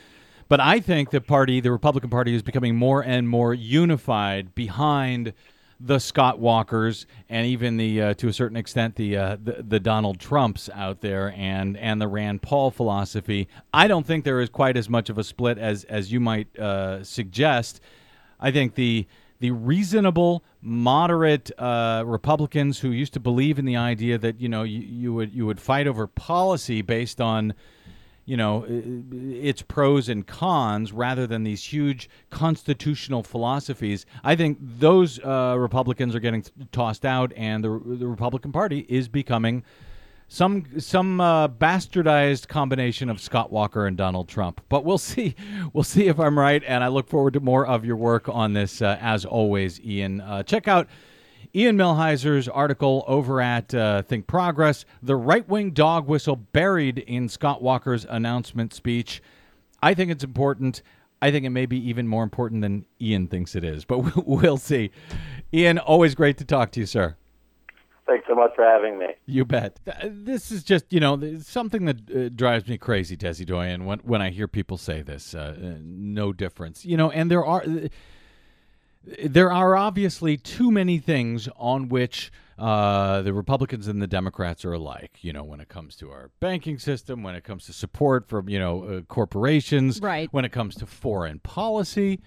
[0.48, 5.32] but I think the party, the Republican Party, is becoming more and more unified behind
[5.80, 9.80] the Scott Walkers and even the, uh, to a certain extent, the, uh, the, the
[9.80, 13.48] Donald Trumps out there and and the Rand Paul philosophy.
[13.72, 16.56] I don't think there is quite as much of a split as as you might
[16.58, 17.80] uh, suggest.
[18.40, 19.06] I think the
[19.40, 24.62] the reasonable, moderate uh, Republicans who used to believe in the idea that you know
[24.62, 27.54] you, you would you would fight over policy based on
[28.24, 34.04] you know its pros and cons rather than these huge constitutional philosophies.
[34.24, 39.08] I think those uh, Republicans are getting tossed out, and the the Republican Party is
[39.08, 39.62] becoming
[40.28, 44.60] some some uh, bastardized combination of Scott Walker and Donald Trump.
[44.68, 45.34] But we'll see.
[45.72, 48.52] We'll see if I'm right, and I look forward to more of your work on
[48.52, 48.80] this.
[48.82, 50.88] Uh, as always, Ian, uh, check out.
[51.54, 57.28] Ian Millhiser's article over at uh, Think Progress, the right wing dog whistle buried in
[57.28, 59.22] Scott Walker's announcement speech.
[59.82, 60.82] I think it's important.
[61.22, 64.58] I think it may be even more important than Ian thinks it is, but we'll
[64.58, 64.90] see.
[65.52, 67.16] Ian, always great to talk to you, sir.
[68.08, 69.08] Thanks so much for having me.
[69.26, 69.80] You bet.
[70.02, 74.22] This is just, you know, something that uh, drives me crazy, Desi Doyen, when, when
[74.22, 75.34] I hear people say this.
[75.34, 76.86] Uh, uh, no difference.
[76.86, 77.64] You know, and there are.
[79.24, 84.72] There are obviously too many things on which uh, the Republicans and the Democrats are
[84.72, 85.18] alike.
[85.22, 88.48] You know, when it comes to our banking system, when it comes to support from
[88.48, 90.28] you know uh, corporations, right?
[90.32, 92.20] When it comes to foreign policy,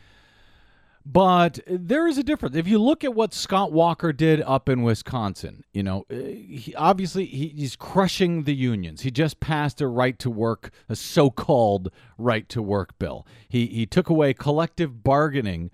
[1.06, 2.56] but there is a difference.
[2.56, 6.74] If you look at what Scott Walker did up in Wisconsin, you know, uh, he,
[6.78, 9.02] obviously he, he's crushing the unions.
[9.02, 13.26] He just passed a right to work, a so-called right to work bill.
[13.50, 15.72] He he took away collective bargaining.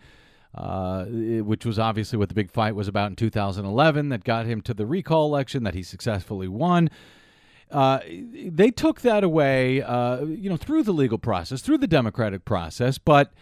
[0.55, 4.59] Uh, which was obviously what the big fight was about in 2011 that got him
[4.59, 6.89] to the recall election that he successfully won.
[7.69, 12.43] Uh, they took that away, uh, you know, through the legal process, through the democratic
[12.43, 13.33] process, but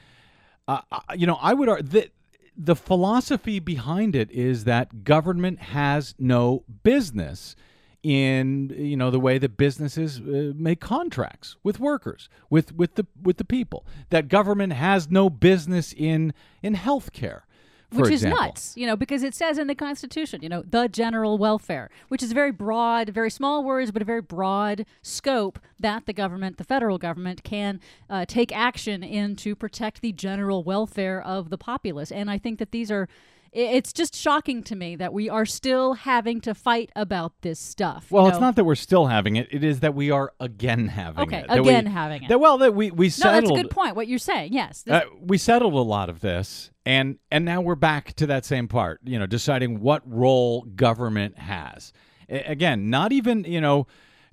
[0.67, 0.81] uh,
[1.15, 2.11] you know, I would argue that
[2.57, 7.55] the philosophy behind it is that government has no business
[8.01, 13.07] in you know the way that businesses uh, make contracts with workers with with the
[13.19, 17.41] with the people that government has no business in in healthcare
[17.91, 18.39] which example.
[18.39, 21.89] is nuts, you know, because it says in the Constitution, you know, the general welfare,
[22.07, 26.57] which is very broad, very small words, but a very broad scope that the government,
[26.57, 27.79] the federal government, can
[28.09, 32.11] uh, take action in to protect the general welfare of the populace.
[32.11, 33.07] And I think that these are
[33.55, 38.11] It's just shocking to me that we are still having to fight about this stuff.
[38.11, 41.23] Well, it's not that we're still having it; it is that we are again having
[41.23, 41.51] Okay, it.
[41.51, 42.27] We- again having it.
[42.27, 43.95] That, well, that we we No, that's a good point.
[43.95, 44.81] What you're saying, yes.
[44.81, 48.43] This- Uh, we settled a lot of this, and and now we're back to that
[48.43, 48.99] same part.
[49.05, 51.93] You know, deciding what role government has.
[52.27, 53.87] Again, not even you know.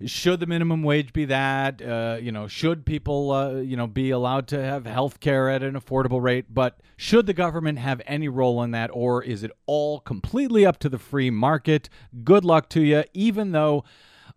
[0.06, 1.82] Should the minimum wage be that?
[1.82, 5.62] Uh, you know, should people, uh, you know, be allowed to have health care at
[5.62, 6.46] an affordable rate?
[6.52, 10.78] But should the government have any role in that, or is it all completely up
[10.80, 11.88] to the free market?
[12.24, 13.04] Good luck to you.
[13.12, 13.84] Even though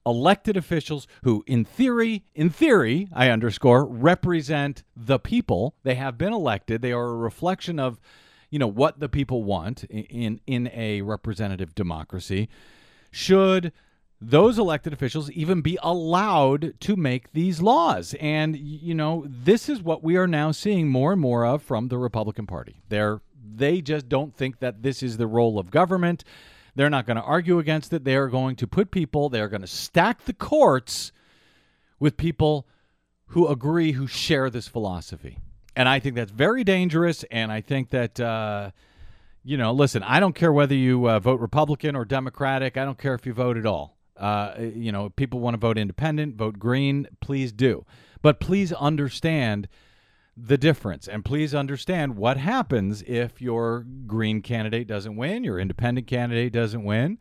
[0.06, 6.32] elected officials who in theory in theory i underscore represent the people they have been
[6.32, 8.00] elected they are a reflection of
[8.52, 12.48] you know what the people want in in a representative democracy
[13.10, 13.72] should
[14.22, 18.16] those elected officials even be allowed to make these laws.
[18.20, 21.88] And you know this is what we are now seeing more and more of from
[21.88, 22.82] the republican party.
[22.90, 23.22] They're
[23.58, 26.24] they just don't think that this is the role of government.
[26.76, 28.04] They're not going to argue against it.
[28.04, 31.12] They are going to put people they are going to stack the courts
[32.00, 32.68] with people
[33.28, 35.38] who agree who share this philosophy.
[35.76, 38.72] And i think that's very dangerous and i think that uh,
[39.46, 42.78] you know, listen, I don't care whether you uh, vote Republican or Democratic.
[42.78, 43.96] I don't care if you vote at all.
[44.18, 47.86] Uh, you know, people want to vote independent, vote green, please do.
[48.22, 49.68] But please understand
[50.38, 56.08] the difference and please understand what happens if your green candidate doesn't win, your independent
[56.08, 57.18] candidate doesn't win.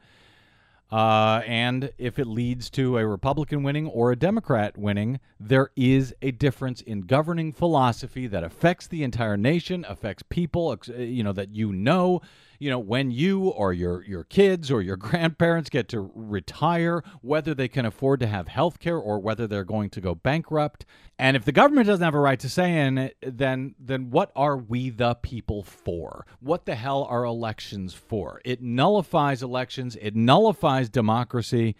[0.90, 6.14] Uh, and if it leads to a Republican winning or a Democrat winning, there is
[6.22, 11.54] a difference in governing philosophy that affects the entire nation, affects people, you know, that
[11.54, 12.20] you know.
[12.58, 17.54] You know, when you or your your kids or your grandparents get to retire, whether
[17.54, 20.84] they can afford to have health care or whether they're going to go bankrupt.
[21.18, 24.32] And if the government doesn't have a right to say in it, then then what
[24.34, 26.26] are we the people for?
[26.40, 28.40] What the hell are elections for?
[28.44, 31.76] It nullifies elections, it nullifies democracy.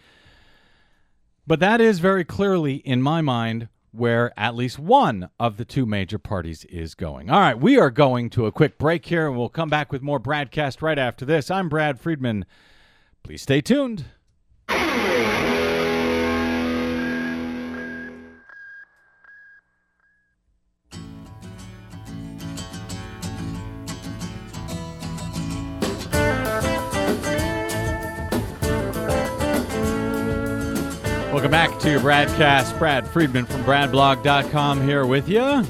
[1.47, 5.85] But that is very clearly, in my mind, where at least one of the two
[5.85, 7.29] major parties is going.
[7.29, 10.01] All right, we are going to a quick break here, and we'll come back with
[10.01, 11.49] more BradCast right after this.
[11.49, 12.45] I'm Brad Friedman.
[13.23, 14.05] Please stay tuned.
[31.45, 32.79] Welcome back to your Bradcast.
[32.79, 35.63] Brad Friedman from BradBlog.com here with you.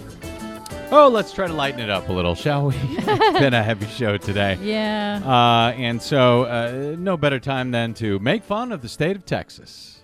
[0.89, 2.75] Oh, let's try to lighten it up a little, shall we?
[2.79, 4.57] it's been a heavy show today.
[4.61, 5.19] yeah.
[5.21, 9.25] Uh, and so, uh, no better time than to make fun of the state of
[9.25, 10.01] Texas.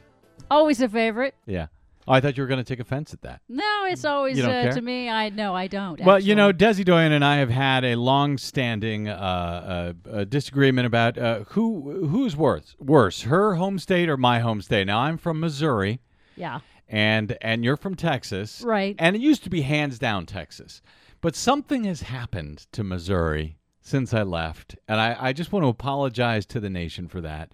[0.52, 1.36] always a favorite.
[1.46, 1.68] Yeah.
[2.12, 3.42] I thought you were going to take offense at that.
[3.48, 4.74] No, it's always You don't uh, care?
[4.74, 5.10] to me.
[5.10, 6.00] I no, I don't.
[6.02, 6.84] Well, you know, actually.
[6.84, 12.08] Desi Doyen and I have had a long-standing uh, uh, uh, disagreement about uh, who
[12.08, 14.88] who's worse, worse, her home state or my home state.
[14.88, 16.02] Now, I'm from Missouri,
[16.36, 16.60] yeah.
[16.88, 18.96] and and you're from Texas, Right.
[19.00, 20.82] And it used to be hands down Texas,
[21.22, 25.70] but something has happened to Missouri since I left, and I, I just want to
[25.70, 27.52] apologize to the nation for that.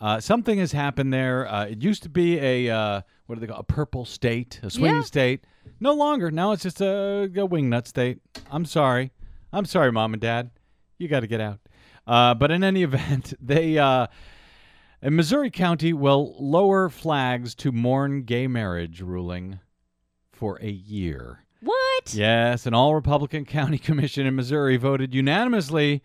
[0.00, 1.46] Uh, something has happened there.
[1.46, 4.70] Uh, it used to be a uh, what do they call a purple state, a
[4.70, 5.02] swing Yeah.
[5.02, 5.44] state.
[5.80, 6.30] No longer.
[6.30, 8.18] Now it's just a, a wingnut state.
[8.50, 9.12] I'm sorry.
[9.52, 10.50] I'm sorry, mom and dad.
[10.98, 11.60] You got to get out.
[12.06, 14.06] Uh, but in any event, they uh,
[15.02, 19.58] a Missouri county will lower flags to mourn gay marriage ruling
[20.32, 21.40] for a year.
[21.60, 22.12] What?
[22.14, 26.02] Yes, an all Republican county commission in Missouri voted unanimously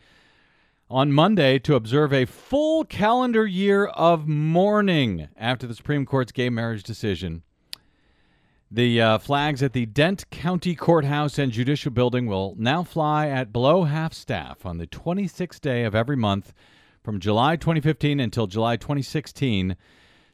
[0.89, 6.49] on Monday to observe a full calendar year of mourning after the Supreme Court's gay
[6.49, 7.43] marriage decision.
[8.71, 13.53] The uh, flags at the Dent County Courthouse and Judicial Building will now fly at
[13.53, 16.53] below half staff on the 26th day of every month
[17.03, 19.75] from July 2015 until July 2016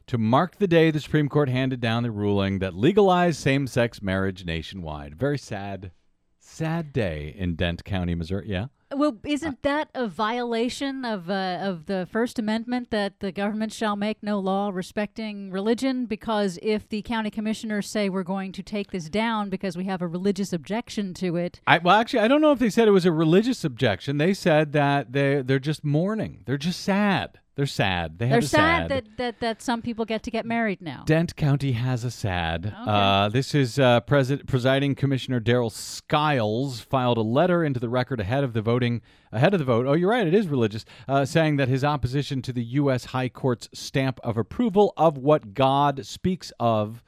[0.06, 4.00] to mark the day the Supreme Court handed down the ruling that legalized same sex
[4.00, 5.16] marriage nationwide.
[5.16, 5.90] Very sad,
[6.38, 8.48] sad day in Dent County, Missouri.
[8.48, 8.66] Yeah.
[8.94, 13.96] Well, isn't that a violation of uh, of the First Amendment that the government shall
[13.96, 16.06] make no law respecting religion?
[16.06, 20.02] Because if the county commissioners say we're going to take this down because we have
[20.02, 22.92] a religious objection to it, I, well, actually, I don't know if they said it
[22.92, 24.18] was a religious objection.
[24.18, 26.42] They said that they they're just mourning.
[26.46, 27.40] They're just sad.
[27.56, 28.18] They're sad.
[28.18, 31.04] They have they're a sad that, that that some people get to get married now.
[31.06, 32.74] Dent County has a sad.
[32.76, 38.20] Uh, this is uh, President, presiding Commissioner Daryl Skiles filed a letter into the record
[38.20, 39.00] ahead of the voting
[39.32, 39.86] ahead of the vote.
[39.86, 43.06] Oh, you're right, it is religious, uh, saying that his opposition to the U.S.
[43.06, 47.02] High Court's stamp of approval of what God speaks of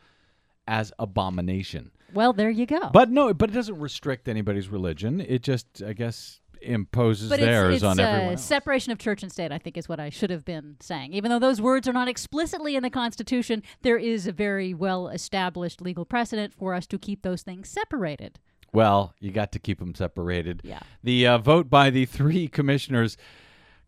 [0.66, 1.90] as abomination.
[2.14, 2.88] well, there you go.
[2.90, 5.20] But no, but it doesn't restrict anybody's religion.
[5.20, 8.44] It just, I guess, imposes But theirs it's, it's on everyone uh, else.
[8.44, 9.52] separation of church and state.
[9.52, 11.12] I think is what I should have been saying.
[11.12, 15.08] Even though those words are not explicitly in the Constitution, there is a very well
[15.08, 18.38] established legal precedent for us to keep those things separated.
[18.72, 20.60] Well, you got to keep them separated.
[20.62, 20.80] Yeah.
[21.02, 23.16] The uh, vote by the three commissioners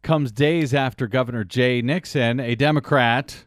[0.03, 3.45] comes days after Governor Jay Nixon, a Democrat,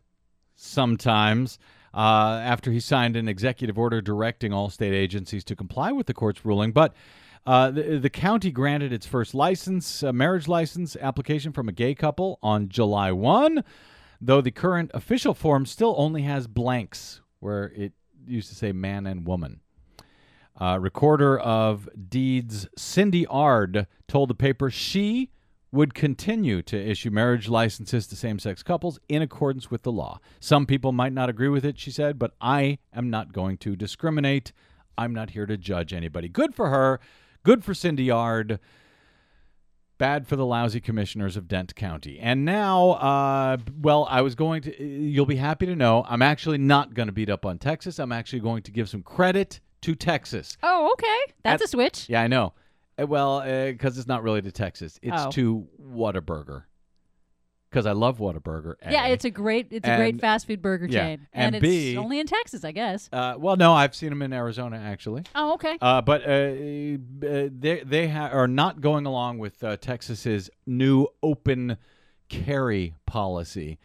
[0.55, 1.57] sometimes,
[1.93, 6.13] uh, after he signed an executive order directing all state agencies to comply with the
[6.13, 6.71] court's ruling.
[6.71, 6.93] But
[7.45, 11.93] uh, the, the county granted its first license, uh, marriage license application from a gay
[11.93, 13.63] couple on July 1,
[14.21, 17.91] though the current official form still only has blanks where it
[18.25, 19.59] used to say man and woman.
[20.59, 25.31] Uh, recorder of deeds Cindy Ard told the paper she
[25.71, 30.19] would continue to issue marriage licenses to same sex couples in accordance with the law.
[30.39, 33.75] Some people might not agree with it, she said, but I am not going to
[33.75, 34.53] discriminate.
[34.95, 36.29] I'm not here to judge anybody.
[36.29, 36.99] Good for her.
[37.43, 38.59] Good for Cindy Ard.
[39.97, 42.19] Bad for the lousy commissioners of Dent County.
[42.19, 46.57] And now, uh, well, I was going to, you'll be happy to know, I'm actually
[46.57, 47.99] not going to beat up on Texas.
[47.99, 50.57] I'm actually going to give some credit to Texas.
[50.63, 52.09] Oh, okay, that's At- a switch.
[52.09, 52.53] Yeah, I know.
[52.99, 53.41] Uh, Well,
[53.71, 55.31] because it's not really to Texas, it's Oh.
[55.31, 56.63] to Whataburger.
[57.73, 58.75] Because I love Whataburger.
[58.83, 58.91] A.
[58.91, 61.97] Yeah, it's a great it's a great fast food burger yeah, chain, and it's B-
[61.97, 63.09] only in Texas, I guess.
[63.11, 65.23] Uh, well, no, I've seen them in Arizona actually.
[65.33, 65.79] Oh, okay.
[65.81, 71.07] Uh, but uh, uh, they they ha- are not going along with uh, Texas's new
[71.23, 71.77] open
[72.29, 73.79] carry policy,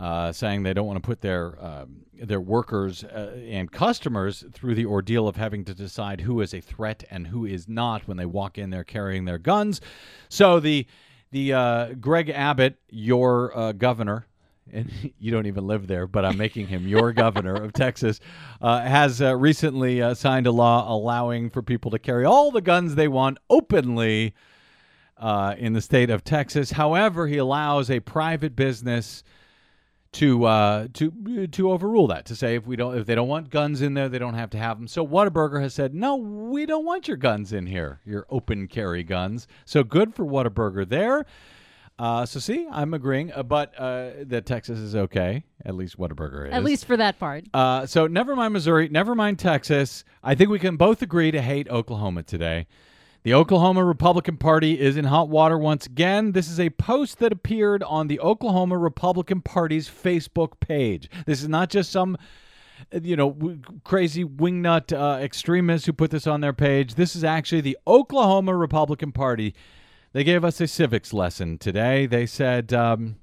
[0.00, 4.74] uh, saying they don't want to put their um, their workers uh, and customers through
[4.74, 8.16] the ordeal of having to decide who is a threat and who is not when
[8.16, 9.80] they walk in there carrying their guns.
[10.28, 10.84] So the
[11.30, 14.26] the uh, Greg Abbott, your uh, governor,
[14.72, 18.20] and you don't even live there, but I'm making him your governor of Texas,
[18.60, 22.60] uh, has uh, recently uh, signed a law allowing for people to carry all the
[22.60, 24.34] guns they want openly
[25.16, 26.72] uh, in the state of Texas.
[26.72, 29.24] However, he allows a private business
[30.12, 33.50] to uh, to to overrule that to say if we don't if they don't want
[33.50, 34.88] guns in there they don't have to have them.
[34.88, 39.02] So Whataburger has said no, we don't want your guns in here, your open carry
[39.04, 39.46] guns.
[39.64, 41.26] So good for Whataburger there.
[41.98, 45.42] Uh, so see, I'm agreeing, uh, but uh, that Texas is okay.
[45.64, 46.54] At least Whataburger is.
[46.54, 47.44] At least for that part.
[47.52, 50.04] Uh, so never mind Missouri, never mind Texas.
[50.22, 52.68] I think we can both agree to hate Oklahoma today.
[53.24, 56.32] The Oklahoma Republican Party is in hot water once again.
[56.32, 61.10] This is a post that appeared on the Oklahoma Republican Party's Facebook page.
[61.26, 62.16] This is not just some
[62.92, 66.94] you know, crazy wingnut uh, extremists who put this on their page.
[66.94, 69.54] This is actually the Oklahoma Republican Party.
[70.12, 72.06] They gave us a civics lesson today.
[72.06, 73.16] They said um,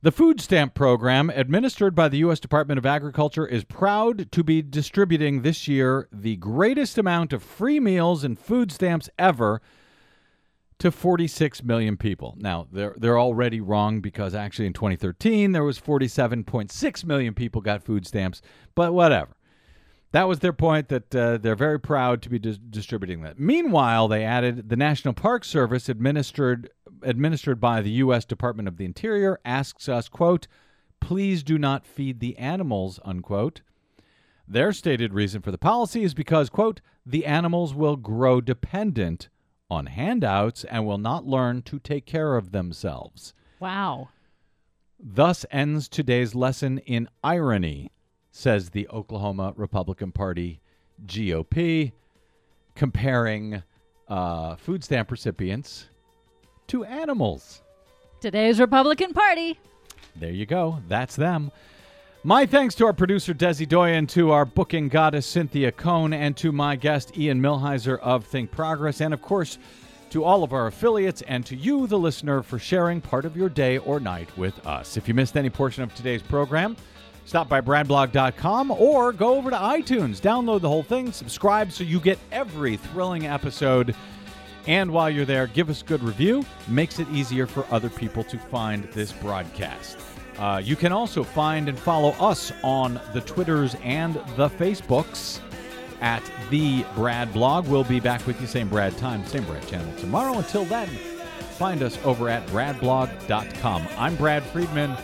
[0.00, 2.38] the food stamp program administered by the U.S.
[2.38, 7.80] Department of Agriculture is proud to be distributing this year the greatest amount of free
[7.80, 9.60] meals and food stamps ever
[10.78, 12.36] to 46 million people.
[12.38, 17.82] Now, they're they're already wrong because actually in 2013 there was 47.6 million people got
[17.82, 18.40] food stamps,
[18.76, 19.34] but whatever.
[20.12, 23.38] That was their point that uh, they're very proud to be dis- distributing that.
[23.38, 26.70] Meanwhile, they added the National Park Service administered
[27.02, 30.46] administered by the US Department of the Interior asks us, quote,
[31.00, 33.62] "Please do not feed the animals," unquote.
[34.46, 39.28] Their stated reason for the policy is because, quote, the animals will grow dependent
[39.70, 43.34] on handouts and will not learn to take care of themselves.
[43.60, 44.08] Wow.
[44.98, 47.92] Thus ends today's lesson in irony,
[48.30, 50.60] says the Oklahoma Republican Party
[51.04, 51.92] GOP,
[52.74, 53.62] comparing
[54.08, 55.90] uh, food stamp recipients
[56.68, 57.62] to animals.
[58.20, 59.58] Today's Republican Party.
[60.16, 60.80] There you go.
[60.88, 61.52] That's them.
[62.24, 66.50] My thanks to our producer Desi Doyen, to our booking goddess Cynthia Cohn, and to
[66.50, 69.58] my guest Ian Millhiser of Think Progress, and of course
[70.10, 73.48] to all of our affiliates and to you, the listener, for sharing part of your
[73.48, 74.96] day or night with us.
[74.96, 76.76] If you missed any portion of today's program,
[77.24, 82.00] stop by bradblog.com or go over to iTunes, download the whole thing, subscribe so you
[82.00, 83.94] get every thrilling episode.
[84.68, 86.44] And while you're there, give us a good review.
[86.68, 89.98] Makes it easier for other people to find this broadcast.
[90.38, 95.40] Uh, you can also find and follow us on the Twitters and the Facebooks
[96.02, 97.66] at the Brad Blog.
[97.66, 100.36] We'll be back with you same Brad time, same Brad channel tomorrow.
[100.36, 100.88] Until then,
[101.56, 103.88] find us over at bradblog.com.
[103.96, 104.94] I'm Brad Friedman.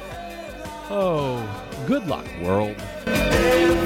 [0.91, 1.43] Oh,
[1.87, 2.77] good luck, world.
[3.07, 3.85] Every